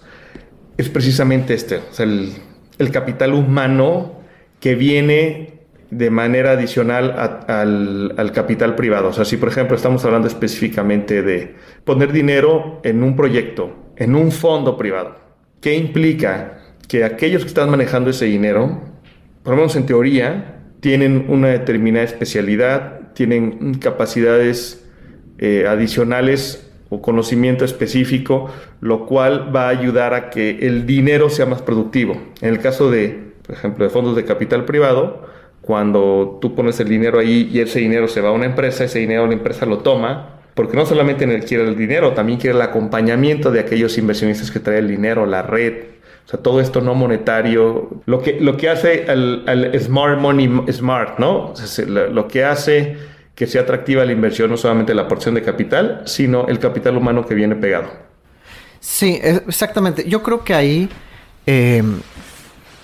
es 0.78 0.88
precisamente 0.88 1.56
este, 1.56 1.78
o 1.78 1.94
sea, 1.94 2.06
el, 2.06 2.32
el 2.78 2.92
capital 2.92 3.34
humano 3.34 4.22
que 4.62 4.76
viene 4.76 5.55
de 5.98 6.10
manera 6.10 6.52
adicional 6.52 7.16
al, 7.48 8.14
al, 8.18 8.32
capital 8.34 8.76
privado. 8.76 9.10
O 9.10 9.14
sea, 9.14 9.24
si 9.24 9.38
por 9.38 9.50
ejemplo 9.50 9.76
estamos 9.76 10.04
hablando 10.04 10.28
específicamente 10.28 11.22
de 11.22 11.56
poner 11.86 12.12
dinero 12.12 12.82
en 12.84 13.02
un 13.02 13.16
proyecto, 13.16 13.94
en 13.96 14.16
un 14.16 14.32
fondo 14.32 14.78
privado, 14.78 15.16
¿qué 15.62 15.76
implica? 15.76 16.60
Que 16.88 17.04
aquellos 17.04 17.44
que 17.44 17.48
están 17.48 17.70
manejando 17.70 18.10
ese 18.10 18.26
dinero, 18.26 18.82
por 19.44 19.54
lo 19.54 19.58
menos 19.58 19.76
en 19.76 19.86
teoría, 19.86 20.60
tienen 20.82 21.26
una 21.30 21.48
determinada 21.48 22.04
especialidad, 22.04 23.14
tienen 23.14 23.76
capacidades 23.76 24.86
eh, 25.38 25.66
adicionales 25.68 26.70
o 26.90 27.02
conocimiento 27.02 27.64
específico, 27.64 28.50
lo 28.82 29.06
cual 29.06 29.56
va 29.56 29.68
a 29.68 29.70
ayudar 29.70 30.14
a 30.14 30.30
que 30.30 30.60
el 30.62 30.86
dinero 30.86 31.30
sea 31.30 31.46
más 31.46 31.62
productivo. 31.62 32.18
En 32.42 32.50
el 32.50 32.60
caso 32.60 32.92
de, 32.92 33.34
por 33.46 33.56
ejemplo, 33.56 33.86
de 33.86 33.90
fondos 33.90 34.16
de 34.16 34.26
capital 34.26 34.66
privado, 34.66 35.35
cuando 35.66 36.38
tú 36.42 36.56
pones 36.56 36.80
el 36.80 36.88
dinero 36.88 37.20
ahí 37.20 37.50
y 37.52 37.60
ese 37.60 37.80
dinero 37.80 38.08
se 38.08 38.22
va 38.22 38.30
a 38.30 38.32
una 38.32 38.46
empresa, 38.46 38.84
ese 38.84 39.00
dinero 39.00 39.26
la 39.28 39.34
empresa 39.34 39.66
lo 39.66 39.80
toma, 39.80 40.40
porque 40.54 40.78
no 40.78 40.86
solamente 40.86 41.28
quiere 41.42 41.64
el 41.68 41.76
dinero, 41.76 42.14
también 42.14 42.40
quiere 42.40 42.56
el 42.56 42.62
acompañamiento 42.62 43.52
de 43.52 43.60
aquellos 43.60 43.98
inversionistas 43.98 44.52
que 44.52 44.60
traen 44.60 44.86
el 44.86 44.88
dinero, 44.90 45.26
la 45.26 45.42
red, 45.42 45.74
o 46.26 46.30
sea, 46.30 46.40
todo 46.40 46.60
esto 46.60 46.82
no 46.82 46.96
monetario, 46.96 48.02
lo 48.06 48.22
que, 48.22 48.40
lo 48.40 48.58
que 48.58 48.70
hace 48.70 49.06
al, 49.08 49.72
smart 49.80 50.20
money 50.20 50.50
smart, 50.72 51.20
¿no? 51.20 51.54
lo 51.88 52.28
que 52.28 52.44
hace 52.44 52.98
que 53.36 53.48
sea 53.48 53.62
atractiva 53.62 54.06
la 54.06 54.14
inversión, 54.14 54.50
no 54.50 54.58
solamente 54.58 54.94
la 54.94 55.08
porción 55.08 55.36
de 55.36 55.42
capital, 55.42 56.04
sino 56.06 56.48
el 56.48 56.58
capital 56.58 56.96
humano 56.96 57.26
que 57.26 57.36
viene 57.36 57.56
pegado. 57.56 57.90
Sí, 58.80 59.20
exactamente. 59.22 60.08
Yo 60.08 60.24
creo 60.24 60.44
que 60.44 60.54
ahí 60.54 60.90
eh, 61.46 61.84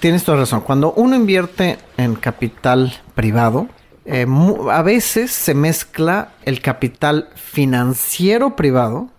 tienes 0.02 0.26
toda 0.26 0.40
razón. 0.40 0.62
Cuando 0.62 0.92
uno 0.94 1.16
invierte 1.16 1.78
en 1.96 2.16
capital 2.16 2.94
privado, 3.16 3.70
eh, 4.04 4.26
a 4.72 4.82
veces 4.82 5.32
se 5.32 5.54
mezcla 5.54 6.32
el 6.44 6.60
capital 6.60 7.30
financiero 7.36 8.56
privado 8.56 9.10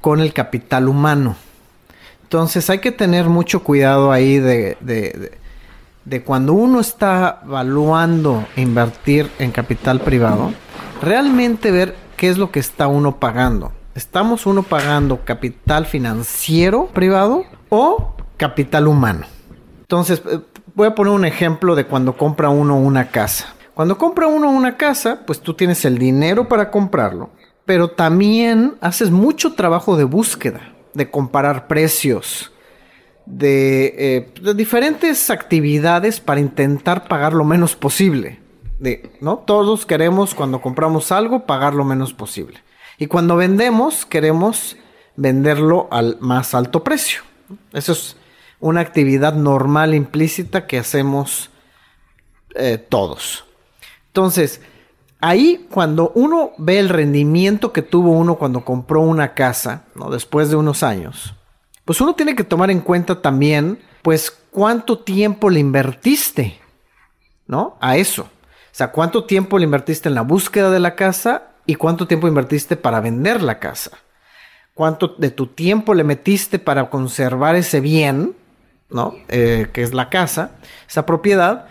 con 0.00 0.20
el 0.20 0.32
capital 0.32 0.88
humano. 0.88 1.36
Entonces 2.22 2.68
hay 2.70 2.78
que 2.78 2.90
tener 2.90 3.26
mucho 3.26 3.62
cuidado 3.62 4.10
ahí 4.10 4.38
de, 4.38 4.76
de, 4.80 6.22
cuando 6.22 6.54
uno 6.54 6.80
está 6.80 7.42
evaluando 7.44 8.46
invertir 8.56 9.30
en 9.38 9.52
capital 9.52 10.00
privado, 10.00 10.52
realmente 11.02 11.70
ver 11.70 11.94
qué 12.16 12.28
es 12.30 12.38
lo 12.38 12.50
que 12.50 12.60
está 12.60 12.86
uno 12.86 13.20
pagando. 13.20 13.72
¿Estamos 13.94 14.46
uno 14.46 14.62
pagando 14.62 15.24
capital 15.24 15.86
financiero 15.86 16.86
privado 16.86 17.44
o 17.68 18.14
capital 18.36 18.88
humano? 18.88 19.26
Entonces, 19.94 20.22
eh, 20.26 20.40
voy 20.74 20.88
a 20.88 20.94
poner 20.96 21.12
un 21.12 21.24
ejemplo 21.24 21.76
de 21.76 21.86
cuando 21.86 22.16
compra 22.16 22.48
uno 22.48 22.76
una 22.76 23.10
casa. 23.12 23.54
Cuando 23.74 23.96
compra 23.96 24.26
uno 24.26 24.50
una 24.50 24.76
casa, 24.76 25.20
pues 25.24 25.40
tú 25.40 25.54
tienes 25.54 25.84
el 25.84 25.98
dinero 25.98 26.48
para 26.48 26.72
comprarlo, 26.72 27.30
pero 27.64 27.90
también 27.90 28.74
haces 28.80 29.12
mucho 29.12 29.54
trabajo 29.54 29.96
de 29.96 30.02
búsqueda, 30.02 30.72
de 30.94 31.10
comparar 31.10 31.68
precios, 31.68 32.50
de, 33.24 33.94
eh, 33.96 34.54
diferentes 34.54 35.30
actividades 35.30 36.18
para 36.18 36.40
intentar 36.40 37.06
pagar 37.06 37.32
lo 37.32 37.44
menos 37.44 37.76
posible. 37.76 38.40
De, 38.80 39.12
¿no? 39.20 39.38
Todos 39.38 39.86
queremos 39.86 40.34
cuando 40.34 40.60
compramos 40.60 41.12
algo 41.12 41.46
pagar 41.46 41.74
lo 41.74 41.84
menos 41.84 42.12
posible. 42.12 42.58
Y 42.98 43.06
cuando 43.06 43.36
vendemos 43.36 44.04
queremos 44.06 44.76
venderlo 45.14 45.86
al 45.92 46.18
más 46.18 46.52
alto 46.52 46.82
precio. 46.82 47.22
Eso 47.72 47.92
es 47.92 48.16
una 48.64 48.80
actividad 48.80 49.34
normal 49.34 49.94
implícita 49.94 50.66
que 50.66 50.78
hacemos 50.78 51.50
eh, 52.54 52.78
todos. 52.78 53.44
Entonces, 54.06 54.62
ahí 55.20 55.66
cuando 55.70 56.12
uno 56.14 56.52
ve 56.56 56.78
el 56.78 56.88
rendimiento 56.88 57.74
que 57.74 57.82
tuvo 57.82 58.12
uno 58.12 58.36
cuando 58.36 58.64
compró 58.64 59.02
una 59.02 59.34
casa, 59.34 59.84
¿no? 59.94 60.08
después 60.08 60.48
de 60.48 60.56
unos 60.56 60.82
años, 60.82 61.34
pues 61.84 62.00
uno 62.00 62.14
tiene 62.14 62.34
que 62.34 62.42
tomar 62.42 62.70
en 62.70 62.80
cuenta 62.80 63.20
también, 63.20 63.80
pues, 64.00 64.30
cuánto 64.50 64.98
tiempo 64.98 65.50
le 65.50 65.60
invertiste, 65.60 66.58
¿no? 67.46 67.76
A 67.82 67.98
eso. 67.98 68.22
O 68.22 68.28
sea, 68.72 68.92
cuánto 68.92 69.24
tiempo 69.24 69.58
le 69.58 69.64
invertiste 69.64 70.08
en 70.08 70.14
la 70.14 70.22
búsqueda 70.22 70.70
de 70.70 70.80
la 70.80 70.94
casa 70.94 71.50
y 71.66 71.74
cuánto 71.74 72.06
tiempo 72.06 72.28
invertiste 72.28 72.76
para 72.76 73.00
vender 73.00 73.42
la 73.42 73.58
casa. 73.58 73.90
Cuánto 74.72 75.08
de 75.18 75.30
tu 75.30 75.48
tiempo 75.48 75.92
le 75.92 76.02
metiste 76.02 76.58
para 76.58 76.88
conservar 76.88 77.56
ese 77.56 77.80
bien, 77.80 78.34
¿no? 78.94 79.16
Eh, 79.28 79.66
que 79.72 79.82
es 79.82 79.92
la 79.92 80.08
casa, 80.08 80.52
esa 80.88 81.04
propiedad. 81.04 81.66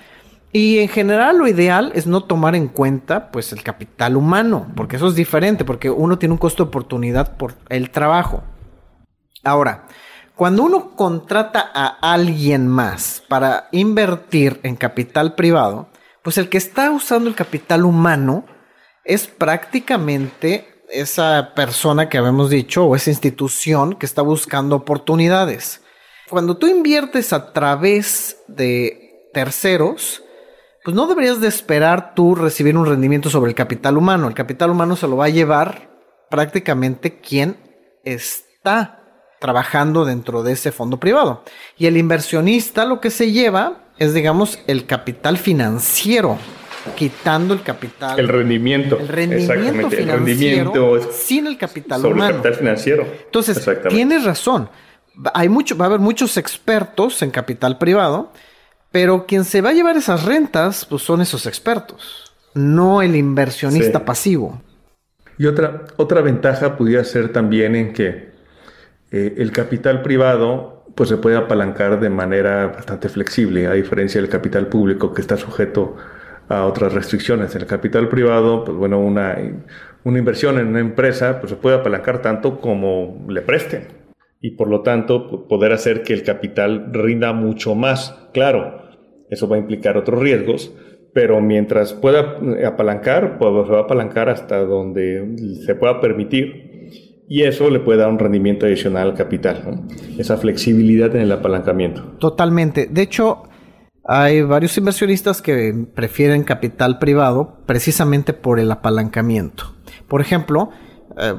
Y 0.52 0.80
en 0.80 0.90
general 0.90 1.38
lo 1.38 1.48
ideal 1.48 1.92
es 1.96 2.06
no 2.06 2.26
tomar 2.26 2.54
en 2.54 2.68
cuenta 2.68 3.32
pues 3.32 3.54
el 3.54 3.64
capital 3.64 4.18
humano, 4.18 4.68
porque 4.76 4.98
eso 4.98 5.08
es 5.08 5.16
diferente, 5.16 5.64
porque 5.66 5.90
uno 5.90 6.20
tiene 6.20 6.34
un 6.34 6.38
costo 6.38 6.64
de 6.64 6.68
oportunidad 6.68 7.38
por 7.38 7.56
el 7.70 7.90
trabajo. 7.90 8.44
Ahora, 9.44 9.88
cuando 10.36 10.64
uno 10.64 10.96
contrata 10.96 11.72
a 11.74 11.88
alguien 12.14 12.68
más 12.68 13.24
para 13.28 13.70
invertir 13.72 14.60
en 14.64 14.76
capital 14.76 15.34
privado, 15.34 15.88
pues 16.24 16.38
el 16.38 16.50
que 16.50 16.58
está 16.58 16.92
usando 16.92 17.30
el 17.30 17.36
capital 17.36 17.86
humano 17.86 18.46
es 19.06 19.28
prácticamente 19.28 20.84
esa 20.92 21.54
persona 21.56 22.10
que 22.10 22.18
habíamos 22.18 22.50
dicho 22.50 22.86
o 22.86 22.96
esa 22.96 23.10
institución 23.10 23.96
que 23.96 24.06
está 24.06 24.22
buscando 24.22 24.76
oportunidades. 24.76 25.83
Cuando 26.30 26.58
tú 26.58 26.68
inviertes 26.68 27.34
a 27.34 27.54
través 27.54 28.38
de 28.48 29.30
terceros, 29.34 30.24
pues 30.84 30.96
no 30.96 31.08
deberías 31.08 31.40
de 31.42 31.48
esperar 31.48 32.14
tú 32.16 32.36
recibir 32.36 32.78
un 32.78 32.86
rendimiento 32.86 33.30
sobre 33.30 33.50
el 33.50 33.56
capital 33.56 33.98
humano. 33.98 34.28
El 34.28 34.34
capital 34.34 34.70
humano 34.72 34.96
se 34.96 35.08
lo 35.08 35.18
va 35.18 35.26
a 35.26 35.30
llevar 35.30 35.90
prácticamente 36.30 37.20
quien 37.20 37.58
está 38.04 39.00
trabajando 39.40 40.06
dentro 40.06 40.44
de 40.44 40.54
ese 40.54 40.72
fondo 40.72 41.00
privado. 41.00 41.44
Y 41.78 41.88
el 41.88 41.98
inversionista 41.98 42.86
lo 42.86 43.02
que 43.02 43.12
se 43.12 43.32
lleva 43.32 43.84
es, 43.98 44.14
digamos, 44.14 44.60
el 44.68 44.86
capital 44.86 45.38
financiero, 45.38 46.38
quitando 46.96 47.54
el 47.54 47.62
capital. 47.62 48.20
El 48.20 48.28
rendimiento. 48.28 48.98
El 48.98 49.08
rendimiento 49.08 49.90
financiero 49.90 50.02
el 50.02 50.10
rendimiento 50.10 51.12
sin 51.12 51.48
el 51.48 51.58
capital 51.58 52.02
sobre 52.02 52.14
humano. 52.14 52.30
El 52.30 52.36
capital 52.38 52.60
financiero. 52.60 53.08
Entonces, 53.26 53.70
tienes 53.90 54.24
razón. 54.24 54.70
Hay 55.34 55.50
mucho, 55.50 55.78
va 55.78 55.86
a 55.86 55.88
haber 55.88 56.00
muchos 56.00 56.38
expertos 56.38 57.22
en 57.22 57.32
capital 57.32 57.78
privado 57.78 58.32
pero 58.94 59.26
quien 59.26 59.44
se 59.44 59.62
va 59.62 59.72
a 59.72 59.74
llevar 59.74 59.98
esas 59.98 60.24
rentas, 60.24 60.86
pues 60.86 61.02
son 61.02 61.20
esos 61.20 61.48
expertos, 61.48 62.32
no 62.54 63.02
el 63.02 63.16
inversionista 63.16 64.06
pasivo. 64.06 64.62
Y 65.40 65.48
otra, 65.48 65.86
otra 65.98 66.22
ventaja 66.22 66.78
pudiera 66.78 67.04
ser 67.04 67.34
también 67.34 67.76
en 67.76 67.92
que 67.92 68.30
eh, 69.12 69.34
el 69.38 69.52
capital 69.52 70.04
privado 70.04 70.86
pues 70.94 71.10
se 71.10 71.18
puede 71.18 71.38
apalancar 71.38 72.00
de 72.00 72.12
manera 72.12 72.68
bastante 72.68 73.10
flexible, 73.10 73.66
a 73.66 73.74
diferencia 73.74 74.22
del 74.22 74.30
capital 74.30 74.68
público 74.68 75.12
que 75.12 75.22
está 75.22 75.38
sujeto 75.38 75.98
a 76.48 76.66
otras 76.66 76.94
restricciones. 76.94 77.56
En 77.56 77.62
el 77.62 77.68
capital 77.68 78.10
privado, 78.10 78.64
pues 78.64 78.78
bueno, 78.78 79.00
una, 79.00 79.36
una 80.04 80.20
inversión 80.20 80.60
en 80.60 80.68
una 80.68 80.82
empresa 80.82 81.40
pues 81.40 81.50
se 81.50 81.56
puede 81.56 81.78
apalancar 81.78 82.22
tanto 82.22 82.60
como 82.62 83.26
le 83.28 83.42
presten 83.42 84.03
y 84.44 84.52
por 84.52 84.68
lo 84.68 84.82
tanto 84.82 85.48
poder 85.48 85.72
hacer 85.72 86.04
que 86.04 86.14
el 86.14 86.22
capital 86.22 86.90
rinda 86.92 87.32
mucho 87.32 87.76
más. 87.76 88.28
Claro, 88.34 88.82
eso 89.30 89.48
va 89.48 89.56
a 89.56 89.60
implicar 89.60 89.96
otros 89.96 90.20
riesgos, 90.20 90.76
pero 91.14 91.40
mientras 91.40 91.94
pueda 91.94 92.38
eh, 92.60 92.66
apalancar, 92.66 93.38
pues 93.40 93.66
se 93.66 93.72
va 93.72 93.80
a 93.80 93.84
apalancar 93.84 94.28
hasta 94.28 94.60
donde 94.60 95.38
se 95.66 95.76
pueda 95.76 96.02
permitir 96.02 96.90
y 97.30 97.44
eso 97.44 97.70
le 97.70 97.80
puede 97.80 98.00
dar 98.00 98.10
un 98.10 98.20
rendimiento 98.20 98.66
adicional 98.66 99.12
al 99.12 99.16
capital, 99.16 99.86
esa 100.18 100.36
flexibilidad 100.36 101.16
en 101.16 101.22
el 101.22 101.32
apalancamiento. 101.32 102.04
Totalmente. 102.20 102.88
De 102.92 103.02
hecho, 103.02 103.44
hay 104.04 104.42
varios 104.42 104.78
inversionistas 104.78 105.42
que 105.42 105.74
prefieren 105.96 106.44
capital 106.44 107.00
privado 107.00 107.60
precisamente 107.66 108.34
por 108.34 108.60
el 108.60 108.70
apalancamiento. 108.70 109.74
Por 110.10 110.20
ejemplo, 110.20 110.70
eh, 111.18 111.34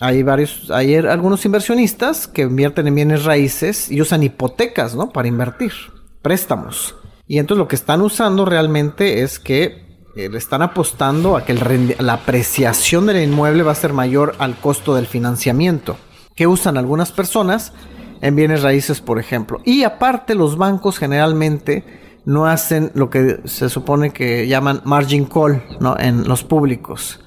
Hay 0.00 0.22
varios, 0.22 0.70
hay 0.70 0.94
algunos 0.96 1.44
inversionistas 1.46 2.26
que 2.28 2.42
invierten 2.42 2.86
en 2.86 2.94
bienes 2.94 3.24
raíces 3.24 3.90
y 3.90 4.00
usan 4.02 4.22
hipotecas, 4.22 4.94
¿no? 4.94 5.10
Para 5.10 5.28
invertir, 5.28 5.72
préstamos. 6.20 6.94
Y 7.26 7.38
entonces 7.38 7.58
lo 7.58 7.68
que 7.68 7.76
están 7.76 8.02
usando 8.02 8.44
realmente 8.44 9.22
es 9.22 9.38
que 9.38 9.86
eh, 10.16 10.28
le 10.28 10.38
están 10.38 10.62
apostando 10.62 11.36
a 11.36 11.44
que 11.44 11.54
la 11.54 12.12
apreciación 12.12 13.06
del 13.06 13.22
inmueble 13.22 13.62
va 13.62 13.72
a 13.72 13.76
ser 13.76 13.92
mayor 13.92 14.34
al 14.38 14.56
costo 14.56 14.94
del 14.94 15.06
financiamiento 15.06 15.96
que 16.36 16.46
usan 16.46 16.76
algunas 16.76 17.10
personas 17.10 17.72
en 18.20 18.36
bienes 18.36 18.62
raíces, 18.62 19.00
por 19.00 19.18
ejemplo. 19.18 19.60
Y 19.64 19.82
aparte 19.82 20.34
los 20.34 20.56
bancos 20.56 20.98
generalmente 20.98 21.84
no 22.24 22.46
hacen 22.46 22.92
lo 22.94 23.10
que 23.10 23.40
se 23.44 23.68
supone 23.68 24.12
que 24.12 24.46
llaman 24.46 24.82
margin 24.84 25.24
call, 25.24 25.62
¿no? 25.80 25.98
En 25.98 26.28
los 26.28 26.44
públicos. 26.44 27.20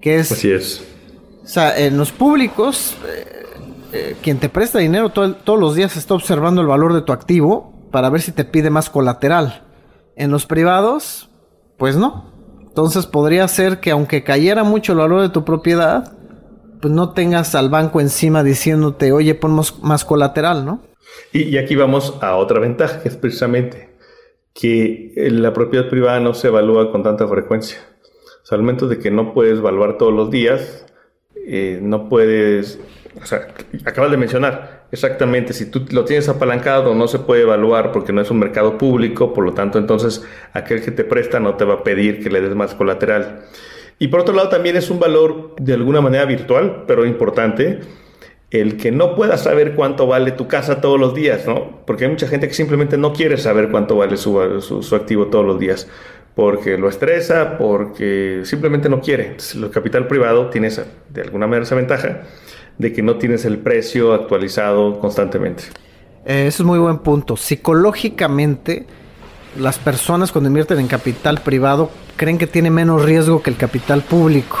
Que 0.00 0.16
es... 0.16 0.30
Así 0.30 0.50
es. 0.50 0.86
O 1.44 1.46
sea, 1.46 1.78
en 1.78 1.98
los 1.98 2.10
públicos, 2.10 2.96
eh, 3.06 3.44
eh, 3.92 4.16
quien 4.22 4.38
te 4.38 4.48
presta 4.48 4.78
dinero 4.78 5.10
todos 5.10 5.60
los 5.60 5.74
días 5.74 5.96
está 5.96 6.14
observando 6.14 6.62
el 6.62 6.66
valor 6.66 6.94
de 6.94 7.02
tu 7.02 7.12
activo 7.12 7.88
para 7.92 8.08
ver 8.08 8.22
si 8.22 8.32
te 8.32 8.44
pide 8.44 8.70
más 8.70 8.88
colateral. 8.88 9.62
En 10.16 10.30
los 10.30 10.46
privados, 10.46 11.28
pues 11.76 11.96
no. 11.96 12.32
Entonces 12.60 13.06
podría 13.06 13.46
ser 13.46 13.80
que 13.80 13.90
aunque 13.90 14.24
cayera 14.24 14.64
mucho 14.64 14.92
el 14.92 14.98
valor 14.98 15.20
de 15.20 15.28
tu 15.28 15.44
propiedad, 15.44 16.16
pues 16.80 16.92
no 16.92 17.10
tengas 17.10 17.54
al 17.54 17.68
banco 17.68 18.00
encima 18.00 18.42
diciéndote, 18.42 19.12
oye, 19.12 19.34
ponemos 19.34 19.82
más 19.82 20.04
colateral, 20.04 20.64
¿no? 20.64 20.82
Y, 21.32 21.56
aquí 21.58 21.76
vamos 21.76 22.18
a 22.20 22.36
otra 22.36 22.58
ventaja, 22.58 23.00
que 23.02 23.08
es 23.08 23.16
precisamente 23.16 23.96
que 24.52 25.12
la 25.16 25.52
propiedad 25.52 25.88
privada 25.88 26.20
no 26.20 26.32
se 26.32 26.48
evalúa 26.48 26.90
con 26.90 27.02
tanta 27.02 27.28
frecuencia. 27.28 27.78
O 28.42 28.46
sea, 28.46 28.56
al 28.56 28.62
momento 28.62 28.88
de 28.88 28.98
que 28.98 29.10
no 29.10 29.34
puedes 29.34 29.58
evaluar 29.58 29.98
todos 29.98 30.12
los 30.12 30.30
días, 30.30 30.83
eh, 31.46 31.78
no 31.82 32.08
puedes, 32.08 32.78
o 33.20 33.26
sea, 33.26 33.48
acabas 33.84 34.10
de 34.10 34.16
mencionar, 34.16 34.84
exactamente, 34.92 35.52
si 35.52 35.66
tú 35.70 35.84
lo 35.90 36.04
tienes 36.04 36.28
apalancado 36.28 36.94
no 36.94 37.08
se 37.08 37.18
puede 37.18 37.42
evaluar 37.42 37.92
porque 37.92 38.12
no 38.12 38.20
es 38.20 38.30
un 38.30 38.38
mercado 38.38 38.78
público, 38.78 39.32
por 39.32 39.44
lo 39.44 39.52
tanto 39.52 39.78
entonces 39.78 40.24
aquel 40.52 40.82
que 40.82 40.90
te 40.90 41.04
presta 41.04 41.40
no 41.40 41.54
te 41.56 41.64
va 41.64 41.74
a 41.74 41.82
pedir 41.84 42.22
que 42.22 42.30
le 42.30 42.40
des 42.40 42.54
más 42.54 42.74
colateral. 42.74 43.44
Y 43.98 44.08
por 44.08 44.20
otro 44.20 44.34
lado 44.34 44.48
también 44.48 44.76
es 44.76 44.90
un 44.90 44.98
valor 44.98 45.54
de 45.60 45.74
alguna 45.74 46.00
manera 46.00 46.24
virtual, 46.24 46.84
pero 46.86 47.06
importante, 47.06 47.80
el 48.50 48.76
que 48.76 48.92
no 48.92 49.14
puedas 49.14 49.42
saber 49.42 49.74
cuánto 49.74 50.06
vale 50.06 50.32
tu 50.32 50.46
casa 50.46 50.80
todos 50.80 50.98
los 50.98 51.14
días, 51.14 51.46
¿no? 51.46 51.80
Porque 51.86 52.04
hay 52.04 52.10
mucha 52.10 52.28
gente 52.28 52.48
que 52.48 52.54
simplemente 52.54 52.96
no 52.96 53.12
quiere 53.12 53.36
saber 53.36 53.70
cuánto 53.70 53.96
vale 53.96 54.16
su, 54.16 54.60
su, 54.60 54.94
activo 54.94 55.26
todos 55.26 55.44
los 55.44 55.58
días, 55.58 55.88
porque 56.34 56.76
lo 56.78 56.88
estresa, 56.88 57.56
porque 57.58 58.40
simplemente 58.44 58.88
no 58.88 59.00
quiere. 59.00 59.26
Entonces, 59.26 59.54
el 59.54 59.70
capital 59.70 60.06
privado 60.08 60.50
tiene 60.50 60.70
de 61.10 61.22
alguna 61.22 61.46
manera 61.46 61.64
esa 61.64 61.74
ventaja 61.74 62.22
de 62.78 62.92
que 62.92 63.02
no 63.02 63.16
tienes 63.18 63.44
el 63.44 63.58
precio 63.58 64.14
actualizado 64.14 64.98
constantemente. 64.98 65.64
Eh, 66.24 66.46
eso 66.48 66.62
es 66.62 66.66
muy 66.66 66.78
buen 66.78 66.98
punto. 66.98 67.36
Psicológicamente, 67.36 68.86
las 69.58 69.78
personas 69.78 70.32
cuando 70.32 70.48
invierten 70.48 70.80
en 70.80 70.88
capital 70.88 71.40
privado 71.42 71.90
creen 72.16 72.38
que 72.38 72.46
tiene 72.46 72.70
menos 72.70 73.04
riesgo 73.04 73.42
que 73.42 73.50
el 73.50 73.56
capital 73.56 74.02
público, 74.02 74.58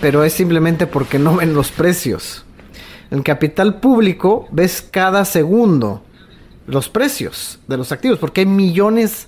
pero 0.00 0.24
es 0.24 0.32
simplemente 0.32 0.86
porque 0.86 1.18
no 1.18 1.36
ven 1.36 1.54
los 1.54 1.70
precios. 1.70 2.44
En 3.10 3.22
capital 3.22 3.80
público 3.80 4.46
ves 4.50 4.82
cada 4.82 5.24
segundo 5.24 6.02
los 6.66 6.90
precios 6.90 7.58
de 7.66 7.78
los 7.78 7.92
activos, 7.92 8.18
porque 8.18 8.42
hay 8.42 8.46
millones, 8.46 9.27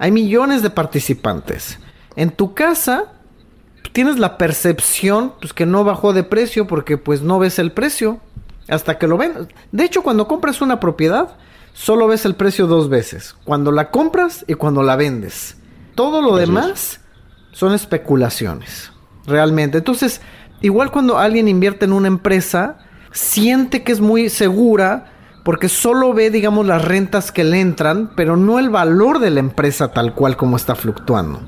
hay 0.00 0.10
millones 0.12 0.62
de 0.62 0.70
participantes. 0.70 1.78
En 2.16 2.30
tu 2.30 2.54
casa 2.54 3.12
tienes 3.92 4.18
la 4.18 4.38
percepción 4.38 5.34
pues, 5.40 5.52
que 5.52 5.66
no 5.66 5.84
bajó 5.84 6.14
de 6.14 6.24
precio 6.24 6.66
porque 6.66 6.96
pues 6.96 7.20
no 7.20 7.38
ves 7.38 7.58
el 7.58 7.70
precio 7.70 8.18
hasta 8.66 8.98
que 8.98 9.06
lo 9.06 9.18
ven. 9.18 9.48
De 9.72 9.84
hecho, 9.84 10.02
cuando 10.02 10.26
compras 10.26 10.62
una 10.62 10.80
propiedad, 10.80 11.36
solo 11.74 12.08
ves 12.08 12.24
el 12.24 12.34
precio 12.34 12.66
dos 12.66 12.88
veces, 12.88 13.36
cuando 13.44 13.72
la 13.72 13.90
compras 13.90 14.42
y 14.48 14.54
cuando 14.54 14.82
la 14.82 14.96
vendes. 14.96 15.58
Todo 15.94 16.22
lo 16.22 16.34
demás 16.34 17.02
son 17.52 17.74
especulaciones, 17.74 18.92
realmente. 19.26 19.78
Entonces, 19.78 20.22
igual 20.62 20.90
cuando 20.90 21.18
alguien 21.18 21.46
invierte 21.46 21.84
en 21.84 21.92
una 21.92 22.08
empresa, 22.08 22.78
siente 23.12 23.82
que 23.82 23.92
es 23.92 24.00
muy 24.00 24.30
segura 24.30 25.12
porque 25.42 25.68
solo 25.68 26.12
ve, 26.12 26.30
digamos, 26.30 26.66
las 26.66 26.84
rentas 26.84 27.32
que 27.32 27.44
le 27.44 27.60
entran, 27.60 28.10
pero 28.14 28.36
no 28.36 28.58
el 28.58 28.70
valor 28.70 29.18
de 29.18 29.30
la 29.30 29.40
empresa 29.40 29.92
tal 29.92 30.14
cual 30.14 30.36
como 30.36 30.56
está 30.56 30.74
fluctuando. 30.74 31.40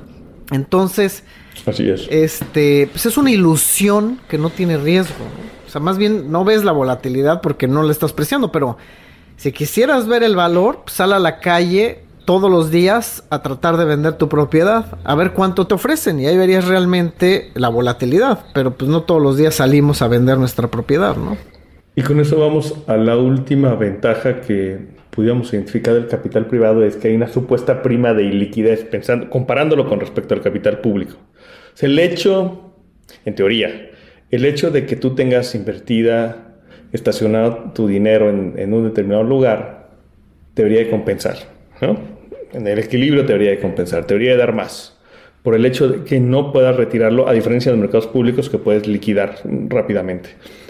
Entonces, 0.51 1.23
Así 1.65 1.89
es. 1.89 2.07
Este, 2.09 2.89
pues 2.91 3.05
es 3.05 3.17
una 3.17 3.31
ilusión 3.31 4.19
que 4.27 4.37
no 4.37 4.49
tiene 4.49 4.77
riesgo. 4.77 5.25
O 5.65 5.69
sea, 5.69 5.81
más 5.81 5.97
bien 5.97 6.31
no 6.31 6.43
ves 6.43 6.63
la 6.63 6.71
volatilidad 6.71 7.41
porque 7.41 7.67
no 7.67 7.83
la 7.83 7.91
estás 7.91 8.13
preciando, 8.13 8.51
pero 8.51 8.77
si 9.37 9.51
quisieras 9.51 10.07
ver 10.07 10.23
el 10.23 10.35
valor, 10.35 10.81
pues 10.83 10.95
sal 10.95 11.13
a 11.13 11.19
la 11.19 11.39
calle 11.39 12.03
todos 12.25 12.49
los 12.49 12.71
días 12.71 13.23
a 13.29 13.41
tratar 13.41 13.77
de 13.77 13.85
vender 13.85 14.13
tu 14.13 14.29
propiedad, 14.29 14.97
a 15.03 15.15
ver 15.15 15.33
cuánto 15.33 15.67
te 15.67 15.73
ofrecen 15.73 16.19
y 16.19 16.25
ahí 16.25 16.37
verías 16.37 16.65
realmente 16.65 17.51
la 17.55 17.69
volatilidad, 17.69 18.45
pero 18.53 18.75
pues 18.75 18.89
no 18.89 19.03
todos 19.03 19.21
los 19.21 19.35
días 19.35 19.55
salimos 19.55 20.01
a 20.01 20.07
vender 20.07 20.37
nuestra 20.37 20.69
propiedad, 20.69 21.17
¿no? 21.17 21.37
Y 21.95 22.01
con 22.01 22.19
eso 22.19 22.39
vamos 22.39 22.83
a 22.87 22.97
la 22.97 23.17
última 23.17 23.75
ventaja 23.75 24.41
que 24.41 24.79
pudiéramos 25.11 25.53
identificar 25.53 25.93
del 25.93 26.07
capital 26.07 26.47
privado 26.47 26.83
es 26.83 26.95
que 26.95 27.09
hay 27.09 27.15
una 27.15 27.27
supuesta 27.27 27.83
prima 27.83 28.13
de 28.13 28.23
iliquidez, 28.23 28.83
pensando, 28.83 29.29
comparándolo 29.29 29.87
con 29.87 29.99
respecto 29.99 30.33
al 30.33 30.41
capital 30.41 30.79
público. 30.79 31.17
El 31.79 31.99
hecho, 31.99 32.73
en 33.25 33.35
teoría, 33.35 33.91
el 34.31 34.45
hecho 34.45 34.71
de 34.71 34.87
que 34.87 34.95
tú 34.95 35.13
tengas 35.13 35.53
invertida, 35.53 36.55
estacionado 36.91 37.71
tu 37.75 37.87
dinero 37.87 38.29
en, 38.29 38.73
un 38.73 38.83
determinado 38.85 39.23
lugar, 39.23 39.91
debería 40.55 40.79
de 40.79 40.89
compensar, 40.89 41.37
¿no? 41.81 41.97
En 42.53 42.67
el 42.67 42.79
equilibrio 42.79 43.23
debería 43.23 43.51
de 43.51 43.59
compensar, 43.59 44.07
debería 44.07 44.31
de 44.31 44.37
dar 44.37 44.53
más. 44.53 44.97
Por 45.43 45.55
el 45.55 45.65
hecho 45.65 45.87
de 45.89 46.03
que 46.03 46.19
no 46.19 46.51
puedas 46.51 46.75
retirarlo, 46.75 47.27
a 47.27 47.33
diferencia 47.33 47.71
de 47.71 47.77
los 47.77 47.81
mercados 47.81 48.07
públicos 48.07 48.49
que 48.49 48.57
puedes 48.57 48.87
liquidar 48.87 49.35
rápidamente. 49.69 50.29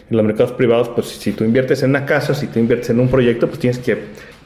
En 0.10 0.18
los 0.18 0.26
mercados 0.26 0.52
privados, 0.52 0.90
pues 0.90 1.08
si 1.08 1.32
tú 1.32 1.44
inviertes 1.44 1.84
en 1.84 1.92
una 1.92 2.06
casa, 2.06 2.34
si 2.34 2.48
tú 2.48 2.60
inviertes 2.60 2.90
en 2.90 3.00
un 3.00 3.08
proyecto, 3.08 3.48
pues 3.48 3.60
tienes 3.60 3.80
que 3.80 3.98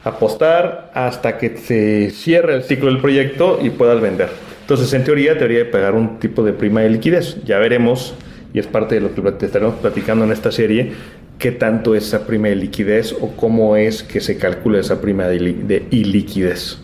apostar 0.04 0.90
hasta 0.94 1.36
que 1.38 1.56
se 1.56 2.10
cierre 2.10 2.54
el 2.54 2.62
ciclo 2.62 2.86
del 2.86 3.00
proyecto 3.00 3.58
y 3.62 3.70
puedas 3.70 4.00
vender. 4.00 4.28
Entonces, 4.60 4.92
en 4.92 5.04
teoría, 5.04 5.32
te 5.32 5.40
debería 5.40 5.64
de 5.64 5.70
pagar 5.70 5.94
un 5.94 6.18
tipo 6.18 6.42
de 6.42 6.52
prima 6.52 6.82
de 6.82 6.90
liquidez. 6.90 7.42
Ya 7.44 7.58
veremos, 7.58 8.14
y 8.52 8.58
es 8.58 8.66
parte 8.66 8.96
de 8.96 9.00
lo 9.00 9.14
que 9.14 9.22
te 9.32 9.46
estaremos 9.46 9.76
platicando 9.76 10.24
en 10.24 10.32
esta 10.32 10.52
serie, 10.52 10.92
qué 11.38 11.52
tanto 11.52 11.94
es 11.94 12.08
esa 12.08 12.26
prima 12.26 12.48
de 12.48 12.56
liquidez 12.56 13.14
o 13.20 13.34
cómo 13.36 13.76
es 13.76 14.02
que 14.02 14.20
se 14.20 14.36
calcula 14.38 14.80
esa 14.80 15.00
prima 15.00 15.26
de, 15.26 15.38
de 15.38 15.86
iliquidez. 15.90 16.78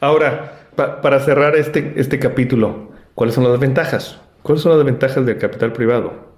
Ahora, 0.00 0.68
para 0.74 1.20
cerrar 1.20 1.56
este, 1.56 1.94
este 1.96 2.18
capítulo, 2.18 2.90
¿cuáles 3.14 3.34
son 3.34 3.44
las 3.44 3.60
ventajas? 3.60 4.20
¿Cuáles 4.42 4.62
son 4.62 4.76
las 4.76 4.84
ventajas 4.84 5.24
del 5.24 5.38
capital 5.38 5.72
privado? 5.72 6.33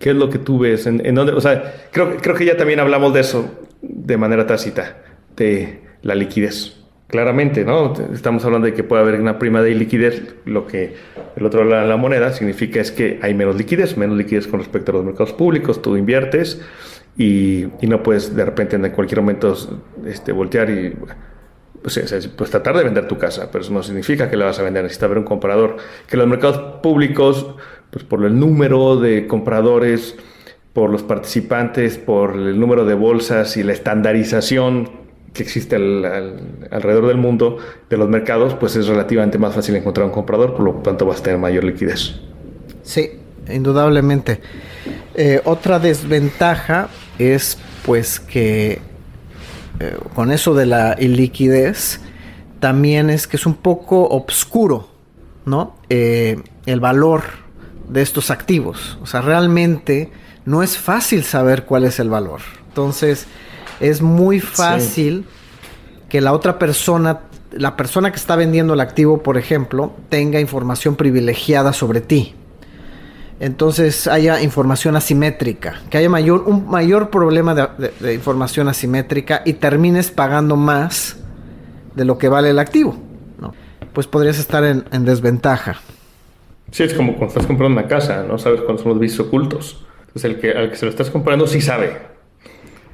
¿Qué 0.00 0.10
es 0.10 0.16
lo 0.16 0.30
que 0.30 0.38
tú 0.38 0.58
ves? 0.58 0.86
¿En, 0.86 1.14
dónde? 1.14 1.32
O 1.32 1.40
sea, 1.42 1.74
creo, 1.92 2.16
creo 2.16 2.34
que 2.34 2.46
ya 2.46 2.56
también 2.56 2.80
hablamos 2.80 3.12
de 3.12 3.20
eso 3.20 3.68
de 3.82 4.16
manera 4.16 4.46
tácita, 4.46 4.96
de 5.36 5.82
la 6.02 6.14
liquidez. 6.14 6.78
Claramente, 7.06 7.64
¿no? 7.64 7.92
Estamos 8.14 8.44
hablando 8.44 8.66
de 8.66 8.72
que 8.72 8.82
puede 8.82 9.02
haber 9.02 9.20
una 9.20 9.38
prima 9.38 9.62
de 9.62 9.74
liquidez, 9.74 10.36
lo 10.46 10.66
que 10.66 10.94
el 11.36 11.44
otro 11.44 11.64
lado 11.64 11.82
de 11.82 11.88
la 11.88 11.96
moneda 11.96 12.32
significa 12.32 12.80
es 12.80 12.92
que 12.92 13.18
hay 13.20 13.34
menos 13.34 13.56
liquidez, 13.56 13.96
menos 13.98 14.16
liquidez 14.16 14.46
con 14.46 14.60
respecto 14.60 14.92
a 14.92 14.94
los 14.94 15.04
mercados 15.04 15.32
públicos, 15.34 15.82
tú 15.82 15.96
inviertes 15.96 16.62
y, 17.18 17.64
y 17.80 17.86
no 17.88 18.02
puedes 18.02 18.34
de 18.34 18.44
repente 18.44 18.76
en 18.76 18.88
cualquier 18.92 19.20
momento 19.20 19.56
este, 20.06 20.32
voltear 20.32 20.70
y 20.70 20.94
pues, 21.82 22.50
tratar 22.50 22.76
de 22.76 22.84
vender 22.84 23.08
tu 23.08 23.18
casa, 23.18 23.48
pero 23.50 23.64
eso 23.64 23.72
no 23.72 23.82
significa 23.82 24.30
que 24.30 24.36
la 24.36 24.46
vas 24.46 24.58
a 24.58 24.62
vender, 24.62 24.82
necesita 24.82 25.06
haber 25.06 25.18
un 25.18 25.24
comprador. 25.24 25.76
Que 26.06 26.16
los 26.16 26.26
mercados 26.26 26.80
públicos, 26.82 27.54
pues 27.90 28.04
por 28.04 28.24
el 28.24 28.38
número 28.38 28.96
de 28.96 29.26
compradores, 29.26 30.16
por 30.72 30.90
los 30.90 31.02
participantes, 31.02 31.98
por 31.98 32.36
el 32.36 32.58
número 32.60 32.84
de 32.84 32.94
bolsas 32.94 33.56
y 33.56 33.62
la 33.62 33.72
estandarización 33.72 35.00
que 35.32 35.42
existe 35.42 35.76
alrededor 35.76 37.06
del 37.06 37.16
mundo 37.16 37.58
de 37.88 37.96
los 37.96 38.08
mercados, 38.08 38.54
pues 38.54 38.76
es 38.76 38.86
relativamente 38.86 39.38
más 39.38 39.54
fácil 39.54 39.76
encontrar 39.76 40.06
un 40.06 40.12
comprador, 40.12 40.54
por 40.54 40.64
lo 40.64 40.72
tanto 40.74 41.06
vas 41.06 41.20
a 41.20 41.22
tener 41.22 41.38
mayor 41.38 41.64
liquidez. 41.64 42.20
Sí, 42.82 43.10
indudablemente. 43.48 44.40
Eh, 45.14 45.40
otra 45.44 45.78
desventaja 45.78 46.88
es 47.18 47.58
pues 47.84 48.18
que 48.18 48.80
eh, 49.80 49.96
con 50.14 50.30
eso 50.30 50.54
de 50.54 50.66
la 50.66 50.94
iliquidez, 50.98 52.00
también 52.60 53.08
es 53.08 53.26
que 53.26 53.36
es 53.36 53.46
un 53.46 53.54
poco 53.54 54.04
obscuro, 54.08 54.88
¿no? 55.46 55.74
Eh, 55.88 56.38
el 56.66 56.80
valor 56.80 57.22
de 57.88 58.02
estos 58.02 58.30
activos. 58.30 58.98
O 59.02 59.06
sea, 59.06 59.22
realmente 59.22 60.12
no 60.44 60.62
es 60.62 60.76
fácil 60.76 61.24
saber 61.24 61.64
cuál 61.64 61.84
es 61.84 61.98
el 61.98 62.10
valor. 62.10 62.40
Entonces, 62.68 63.26
es 63.80 64.02
muy 64.02 64.40
fácil 64.40 65.24
que 66.10 66.20
la 66.20 66.34
otra 66.34 66.58
persona, 66.58 67.20
la 67.50 67.76
persona 67.76 68.10
que 68.10 68.18
está 68.18 68.36
vendiendo 68.36 68.74
el 68.74 68.80
activo, 68.80 69.22
por 69.22 69.38
ejemplo, 69.38 69.94
tenga 70.10 70.40
información 70.40 70.96
privilegiada 70.96 71.72
sobre 71.72 72.02
ti. 72.02 72.34
Entonces 73.40 74.06
haya 74.06 74.42
información 74.42 74.96
asimétrica, 74.96 75.80
que 75.88 75.96
haya 75.96 76.10
mayor, 76.10 76.44
un 76.46 76.68
mayor 76.68 77.08
problema 77.08 77.54
de, 77.54 78.14
información 78.14 78.68
asimétrica 78.68 79.40
y 79.46 79.54
termines 79.54 80.10
pagando 80.10 80.56
más 80.56 81.18
de 81.94 82.04
lo 82.04 82.18
que 82.18 82.28
vale 82.28 82.50
el 82.50 82.58
activo, 82.58 82.96
¿no? 83.40 83.54
pues 83.94 84.06
podrías 84.06 84.38
estar 84.38 84.62
en, 84.64 85.04
desventaja. 85.06 85.80
Sí, 86.70 86.82
es 86.82 86.92
como 86.92 87.12
cuando 87.12 87.28
estás 87.28 87.46
comprando 87.46 87.80
una 87.80 87.88
casa, 87.88 88.24
no 88.28 88.36
sabes 88.36 88.60
cuáles 88.60 88.82
son 88.82 88.92
los 88.92 89.00
vicios 89.00 89.26
ocultos. 89.26 89.86
Entonces 90.00 90.24
el 90.24 90.38
que, 90.38 90.50
al 90.52 90.70
que 90.70 90.76
se 90.76 90.84
lo 90.84 90.90
estás 90.90 91.08
comprando 91.08 91.46
sí 91.46 91.62
sabe. 91.62 91.96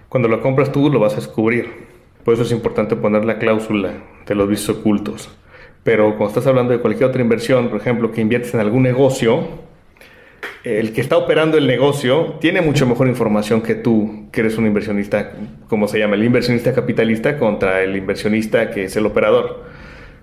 Cuando 0.09 0.28
lo 0.28 0.40
compras 0.40 0.70
tú 0.70 0.90
lo 0.90 1.00
vas 1.00 1.14
a 1.14 1.16
descubrir. 1.16 1.87
Por 2.24 2.35
eso 2.35 2.44
es 2.44 2.52
importante 2.52 2.94
poner 2.94 3.24
la 3.24 3.38
cláusula 3.38 3.94
de 4.24 4.35
los 4.37 4.48
vicios 4.48 4.78
ocultos. 4.78 5.28
Pero 5.82 6.16
cuando 6.16 6.28
estás 6.28 6.46
hablando 6.46 6.72
de 6.72 6.78
cualquier 6.78 7.09
otra 7.11 7.20
inversión, 7.20 7.68
por 7.68 7.80
ejemplo, 7.80 8.12
que 8.12 8.20
inviertes 8.20 8.54
en 8.54 8.61
algún 8.61 8.85
negocio, 8.85 9.65
el 10.64 10.92
que 10.92 11.00
está 11.00 11.16
operando 11.16 11.59
el 11.59 11.66
negocio 11.66 12.37
tiene 12.40 12.61
mucho 12.61 12.87
mejor 12.87 13.09
información 13.09 13.62
que 13.62 13.74
tú, 13.74 14.28
que 14.32 14.40
eres 14.40 14.59
un 14.59 14.66
inversionista, 14.66 15.32
como 15.68 15.88
se 15.88 15.98
llama, 15.98 16.16
el 16.16 16.24
inversionista 16.24 16.72
capitalista 16.74 17.38
contra 17.38 17.82
el 17.82 17.96
inversionista 17.96 18.70
que 18.70 18.85
es 18.85 18.96
el 18.96 19.06
operador. 19.06 19.64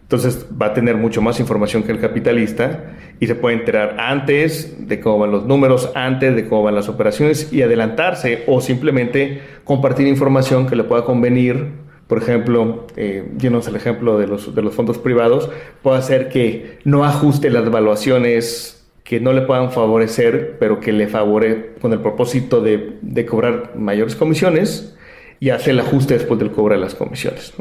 Entonces 0.01 0.45
va 0.61 0.67
a 0.67 0.73
tener 0.73 0.95
mucho 0.95 1.21
más 1.21 1.39
información 1.39 1.83
que 1.83 1.91
el 1.91 1.99
capitalista 1.99 2.93
y 3.19 3.27
se 3.27 3.35
puede 3.35 3.55
enterar 3.55 3.95
antes 3.99 4.87
de 4.87 4.99
cómo 4.99 5.19
van 5.19 5.31
los 5.31 5.45
números, 5.45 5.91
antes 5.95 6.35
de 6.35 6.47
cómo 6.47 6.63
van 6.63 6.75
las 6.75 6.89
operaciones 6.89 7.51
y 7.51 7.61
adelantarse 7.61 8.43
o 8.47 8.61
simplemente 8.61 9.41
compartir 9.63 10.07
información 10.07 10.67
que 10.67 10.75
le 10.75 10.83
pueda 10.83 11.05
convenir 11.05 11.83
por 12.07 12.21
ejemplo, 12.21 12.85
eh, 12.95 13.31
el 13.41 13.75
ejemplo 13.75 14.19
de 14.19 14.27
los, 14.27 14.53
de 14.53 14.61
los 14.61 14.75
fondos 14.75 14.97
privados, 14.97 15.49
puede 15.81 15.97
hacer 15.97 16.29
que 16.29 16.77
no 16.83 17.05
ajuste 17.05 17.49
las 17.49 17.69
valuaciones 17.71 18.82
que 19.03 19.19
no 19.19 19.33
le 19.33 19.41
puedan 19.41 19.71
favorecer, 19.71 20.57
pero 20.59 20.79
que 20.79 20.91
le 20.91 21.07
favorece 21.07 21.73
con 21.81 21.91
el 21.93 21.99
propósito 21.99 22.61
de, 22.61 22.97
de, 23.01 23.25
cobrar 23.25 23.73
mayores 23.75 24.15
comisiones 24.15 24.95
y 25.39 25.49
hace 25.49 25.71
el 25.71 25.79
ajuste 25.79 26.13
después 26.15 26.39
del 26.39 26.51
cobro 26.51 26.75
de 26.75 26.81
las 26.81 26.95
comisiones. 26.95 27.53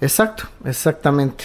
Exacto, 0.00 0.44
exactamente. 0.64 1.44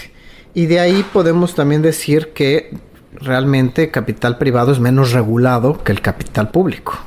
Y 0.54 0.66
de 0.66 0.80
ahí 0.80 1.06
podemos 1.14 1.54
también 1.54 1.82
decir 1.82 2.30
que 2.34 2.72
realmente 3.14 3.92
capital 3.92 4.38
privado 4.38 4.72
es 4.72 4.80
menos 4.80 5.12
regulado 5.12 5.84
que 5.84 5.92
el 5.92 6.02
capital 6.02 6.50
público. 6.50 6.98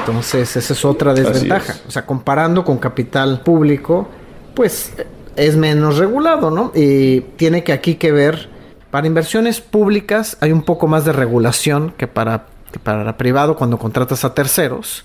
Entonces, 0.00 0.56
esa 0.56 0.72
es 0.72 0.84
otra 0.84 1.14
desventaja. 1.14 1.76
O 1.88 1.90
sea, 1.90 2.04
comparando 2.04 2.64
con 2.64 2.78
capital 2.78 3.40
público, 3.40 4.08
pues 4.54 4.92
es 5.36 5.56
menos 5.56 5.98
regulado, 5.98 6.50
¿no? 6.50 6.72
Y 6.74 7.20
tiene 7.36 7.64
que 7.64 7.72
aquí 7.72 7.94
que 7.94 8.12
ver, 8.12 8.50
para 8.94 9.08
inversiones 9.08 9.60
públicas 9.60 10.36
hay 10.40 10.52
un 10.52 10.62
poco 10.62 10.86
más 10.86 11.04
de 11.04 11.12
regulación 11.12 11.92
que 11.98 12.06
para, 12.06 12.46
para 12.84 13.16
privado 13.16 13.56
cuando 13.56 13.76
contratas 13.76 14.24
a 14.24 14.34
terceros. 14.34 15.04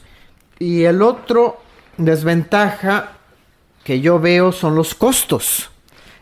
Y 0.60 0.84
el 0.84 1.02
otro 1.02 1.58
desventaja 1.98 3.14
que 3.84 4.00
yo 4.00 4.20
veo 4.20 4.52
son 4.52 4.76
los 4.76 4.94
costos. 4.94 5.72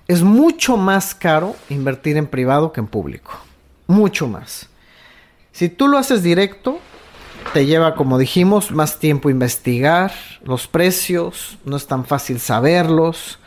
Es 0.08 0.24
mucho 0.24 0.78
más 0.78 1.14
caro 1.14 1.58
invertir 1.68 2.16
en 2.16 2.28
privado 2.28 2.72
que 2.72 2.80
en 2.80 2.88
público. 2.88 3.32
Mucho 3.88 4.28
más. 4.28 4.70
Si 5.52 5.68
tú 5.68 5.90
lo 5.90 5.98
haces 5.98 6.24
directo, 6.24 6.80
te 7.52 7.66
lleva, 7.66 7.96
como 7.96 8.18
dijimos, 8.18 8.72
más 8.72 8.98
tiempo 8.98 9.30
investigar 9.30 10.14
los 10.42 10.68
precios, 10.68 11.58
no 11.66 11.76
es 11.76 11.86
tan 11.86 12.06
fácil 12.06 12.40
saberlos. 12.40 13.40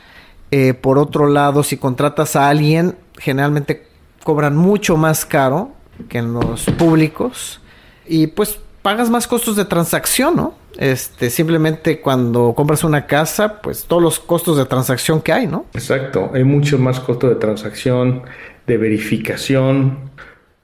Eh, 0.50 0.74
por 0.74 0.98
otro 0.98 1.26
lado, 1.26 1.62
si 1.62 1.78
contratas 1.78 2.36
a 2.36 2.50
alguien, 2.50 2.98
generalmente 3.16 3.88
cobran 4.24 4.56
mucho 4.56 4.96
más 4.96 5.24
caro 5.24 5.72
que 6.08 6.18
en 6.18 6.32
los 6.32 6.64
públicos 6.64 7.60
y 8.06 8.28
pues 8.28 8.58
pagas 8.82 9.10
más 9.10 9.26
costos 9.26 9.56
de 9.56 9.64
transacción, 9.64 10.36
¿no? 10.36 10.54
Este, 10.78 11.30
simplemente 11.30 12.00
cuando 12.00 12.54
compras 12.54 12.84
una 12.84 13.06
casa, 13.06 13.60
pues 13.60 13.84
todos 13.84 14.02
los 14.02 14.20
costos 14.20 14.56
de 14.56 14.64
transacción 14.64 15.20
que 15.20 15.32
hay, 15.32 15.46
¿no? 15.46 15.66
Exacto, 15.74 16.30
hay 16.32 16.44
mucho 16.44 16.78
más 16.78 17.00
costo 17.00 17.28
de 17.28 17.34
transacción, 17.34 18.22
de 18.66 18.78
verificación, 18.78 20.10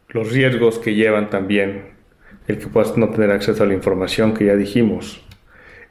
los 0.09 0.33
riesgos 0.33 0.79
que 0.79 0.95
llevan 0.95 1.29
también 1.29 1.97
el 2.47 2.59
que 2.59 2.67
puedas 2.69 2.97
no 2.97 3.09
tener 3.11 3.31
acceso 3.31 3.63
a 3.63 3.67
la 3.67 3.75
información 3.75 4.35
que 4.35 4.47
ya 4.47 4.57
dijimos. 4.57 5.23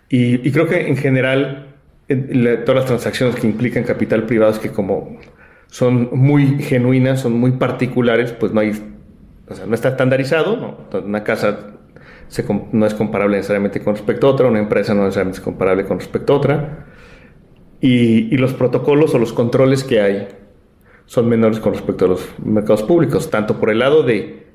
Y, 0.10 0.52
creo 0.52 0.68
que 0.68 0.88
en 0.88 0.98
general 0.98 1.76
todas 2.08 2.76
las 2.76 2.86
transacciones 2.86 3.36
que 3.36 3.48
implican 3.48 3.84
capital 3.84 4.24
privado 4.26 4.52
es 4.52 4.60
que 4.60 4.72
como 4.72 5.20
son 5.76 6.08
muy 6.14 6.64
genuinas, 6.64 7.20
son 7.20 7.34
muy 7.34 7.52
particulares, 7.52 8.32
pues 8.32 8.54
no 8.54 8.62
hay, 8.62 8.72
o 9.50 9.56
sea, 9.56 9.66
no 9.66 9.76
está 9.76 9.90
estandarizado, 9.90 10.88
una 11.06 11.26
casa 11.26 11.74
no 12.72 12.86
es 12.86 12.94
comparable 12.94 13.36
necesariamente 13.36 13.84
con 13.84 13.94
respecto 13.94 14.28
a 14.28 14.30
otra, 14.30 14.48
una 14.48 14.60
empresa 14.60 14.94
no 14.94 15.04
necesariamente 15.04 15.40
es 15.40 15.44
comparable 15.44 15.84
con 15.84 16.00
respecto 16.00 16.32
a 16.32 16.38
otra, 16.38 16.86
y, 17.82 18.34
y 18.34 18.38
los 18.38 18.54
protocolos 18.54 19.14
o 19.16 19.20
los 19.20 19.34
controles 19.34 19.84
que 19.84 20.00
hay 20.00 20.30
son 21.08 21.28
menores 21.28 21.60
con 21.60 21.74
respecto 21.74 22.06
a 22.06 22.08
los 22.08 22.26
mercados 22.42 22.84
públicos, 22.84 23.30
tanto 23.30 23.60
por 23.60 23.70
el 23.70 23.80
lado 23.80 24.04
de 24.04 24.48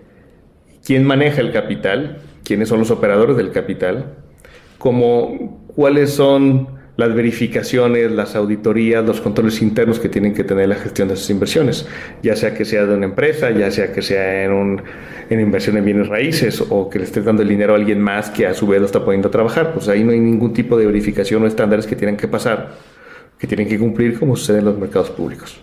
quién 0.82 1.06
maneja 1.06 1.42
el 1.42 1.52
capital, 1.52 2.22
quiénes 2.44 2.70
son 2.70 2.78
los 2.78 2.90
operadores 2.90 3.36
del 3.36 3.52
capital, 3.52 4.14
como 4.78 5.66
cuáles 5.76 6.14
son 6.14 6.79
las 7.00 7.14
verificaciones, 7.14 8.12
las 8.12 8.36
auditorías, 8.36 9.04
los 9.04 9.22
controles 9.22 9.62
internos 9.62 9.98
que 9.98 10.10
tienen 10.10 10.34
que 10.34 10.44
tener 10.44 10.68
la 10.68 10.74
gestión 10.74 11.08
de 11.08 11.14
esas 11.14 11.30
inversiones, 11.30 11.86
ya 12.22 12.36
sea 12.36 12.54
que 12.54 12.66
sea 12.66 12.84
de 12.84 12.94
una 12.94 13.06
empresa, 13.06 13.50
ya 13.50 13.70
sea 13.70 13.90
que 13.90 14.02
sea 14.02 14.44
en, 14.44 14.52
un, 14.52 14.82
en 15.30 15.40
inversión 15.40 15.78
en 15.78 15.84
bienes 15.86 16.08
raíces 16.08 16.62
o 16.68 16.90
que 16.90 16.98
le 16.98 17.06
estés 17.06 17.24
dando 17.24 17.42
el 17.42 17.48
dinero 17.48 17.72
a 17.72 17.76
alguien 17.76 18.00
más 18.00 18.28
que 18.28 18.46
a 18.46 18.52
su 18.52 18.66
vez 18.66 18.80
lo 18.80 18.86
está 18.86 19.02
poniendo 19.02 19.28
a 19.28 19.30
trabajar. 19.30 19.72
Pues 19.72 19.88
ahí 19.88 20.04
no 20.04 20.12
hay 20.12 20.20
ningún 20.20 20.52
tipo 20.52 20.76
de 20.76 20.84
verificación 20.84 21.42
o 21.42 21.46
estándares 21.46 21.86
que 21.86 21.96
tienen 21.96 22.18
que 22.18 22.28
pasar, 22.28 22.76
que 23.38 23.46
tienen 23.46 23.66
que 23.66 23.78
cumplir 23.78 24.18
como 24.18 24.36
sucede 24.36 24.58
en 24.58 24.66
los 24.66 24.78
mercados 24.78 25.08
públicos. 25.08 25.58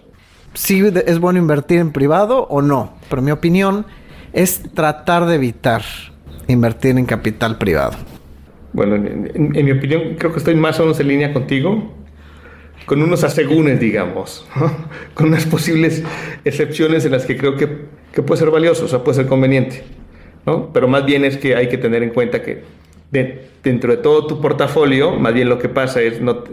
¿Sí 0.56 0.84
es 1.06 1.20
bueno 1.20 1.38
invertir 1.38 1.78
en 1.78 1.92
privado 1.92 2.48
o 2.50 2.64
no? 2.64 2.96
Pero 3.12 3.22
mi 3.22 3.30
opinión 3.30 3.86
es 4.34 4.64
tratar 4.74 5.28
de 5.28 5.36
evitar 5.36 5.84
invertir 6.48 6.98
en 6.98 7.06
capital 7.06 7.60
privado. 7.60 8.17
Bueno, 8.78 8.94
en, 8.94 9.66
mi 9.66 9.72
opinión, 9.72 10.18
creo 10.20 10.32
que 10.32 10.38
estoy 10.38 10.54
más 10.54 10.80
o 10.80 10.84
menos 10.84 11.00
en 11.00 11.08
línea 11.08 11.34
contigo, 11.34 11.96
con 12.86 13.02
unos 13.02 13.24
asegúnes, 13.24 13.80
digamos, 13.80 14.48
con 15.16 15.30
unas 15.30 15.48
posibles 15.48 16.04
excepciones 16.46 17.04
en 17.04 17.14
las 17.14 17.26
que 17.26 17.36
creo 17.36 17.56
que, 17.56 17.68
que, 18.14 18.22
puede 18.22 18.38
ser 18.38 18.52
valioso, 18.52 18.86
o 18.86 18.88
sea, 18.88 19.04
puede 19.04 19.16
ser 19.16 19.26
conveniente, 19.26 19.84
¿no? 20.46 20.72
Pero 20.74 20.88
más 20.88 21.08
bien 21.08 21.26
es 21.26 21.38
que 21.38 21.56
hay 21.56 21.70
que 21.70 21.80
tener 21.80 22.04
en 22.04 22.12
cuenta 22.12 22.44
que 22.44 22.66
dentro 23.64 23.96
de 23.96 23.98
todo 23.98 24.28
tu 24.28 24.42
portafolio, 24.42 25.14
más 25.14 25.34
bien 25.34 25.50
lo 25.50 25.58
que 25.58 25.70
pasa 25.70 26.00
es 26.04 26.22
no 26.22 26.44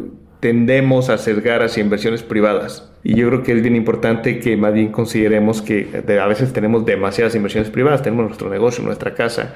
tendemos 0.40 1.10
a 1.10 1.18
sesgar 1.18 1.62
hacia 1.62 1.82
inversiones 1.82 2.22
privadas. 2.22 2.90
Y 3.02 3.16
yo 3.16 3.28
creo 3.28 3.42
que 3.42 3.52
es 3.52 3.60
bien 3.60 3.76
importante 3.76 4.38
que 4.40 4.56
más 4.56 4.72
bien 4.72 4.92
consideremos 4.92 5.60
que 5.60 5.88
a 6.18 6.26
veces 6.26 6.54
tenemos 6.54 6.86
demasiadas 6.86 7.34
inversiones 7.34 7.68
privadas, 7.70 8.00
tenemos 8.00 8.24
nuestro 8.24 8.48
negocio, 8.48 8.82
nuestra 8.82 9.12
casa, 9.12 9.52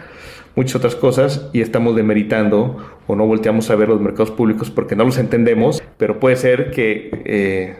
muchas 0.58 0.74
otras 0.74 0.96
cosas 0.96 1.48
y 1.52 1.60
estamos 1.60 1.94
demeritando 1.94 2.78
o 3.06 3.14
no 3.14 3.24
volteamos 3.24 3.70
a 3.70 3.76
ver 3.76 3.88
los 3.88 4.00
mercados 4.00 4.32
públicos 4.32 4.72
porque 4.72 4.96
no 4.96 5.04
los 5.04 5.16
entendemos, 5.16 5.80
pero 5.96 6.18
puede 6.18 6.34
ser 6.34 6.72
que 6.72 7.10
eh, 7.24 7.76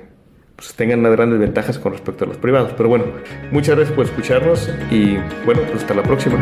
pues 0.54 0.74
tengan 0.74 1.00
unas 1.00 1.10
grandes 1.10 1.40
ventajas 1.40 1.76
con 1.76 1.90
respecto 1.90 2.24
a 2.24 2.28
los 2.28 2.36
privados. 2.36 2.72
Pero 2.76 2.88
bueno, 2.88 3.06
muchas 3.50 3.74
gracias 3.74 3.96
por 3.96 4.04
escucharnos 4.04 4.70
y 4.92 5.16
bueno, 5.44 5.62
pues 5.62 5.82
hasta 5.82 5.94
la 5.94 6.04
próxima. 6.04 6.38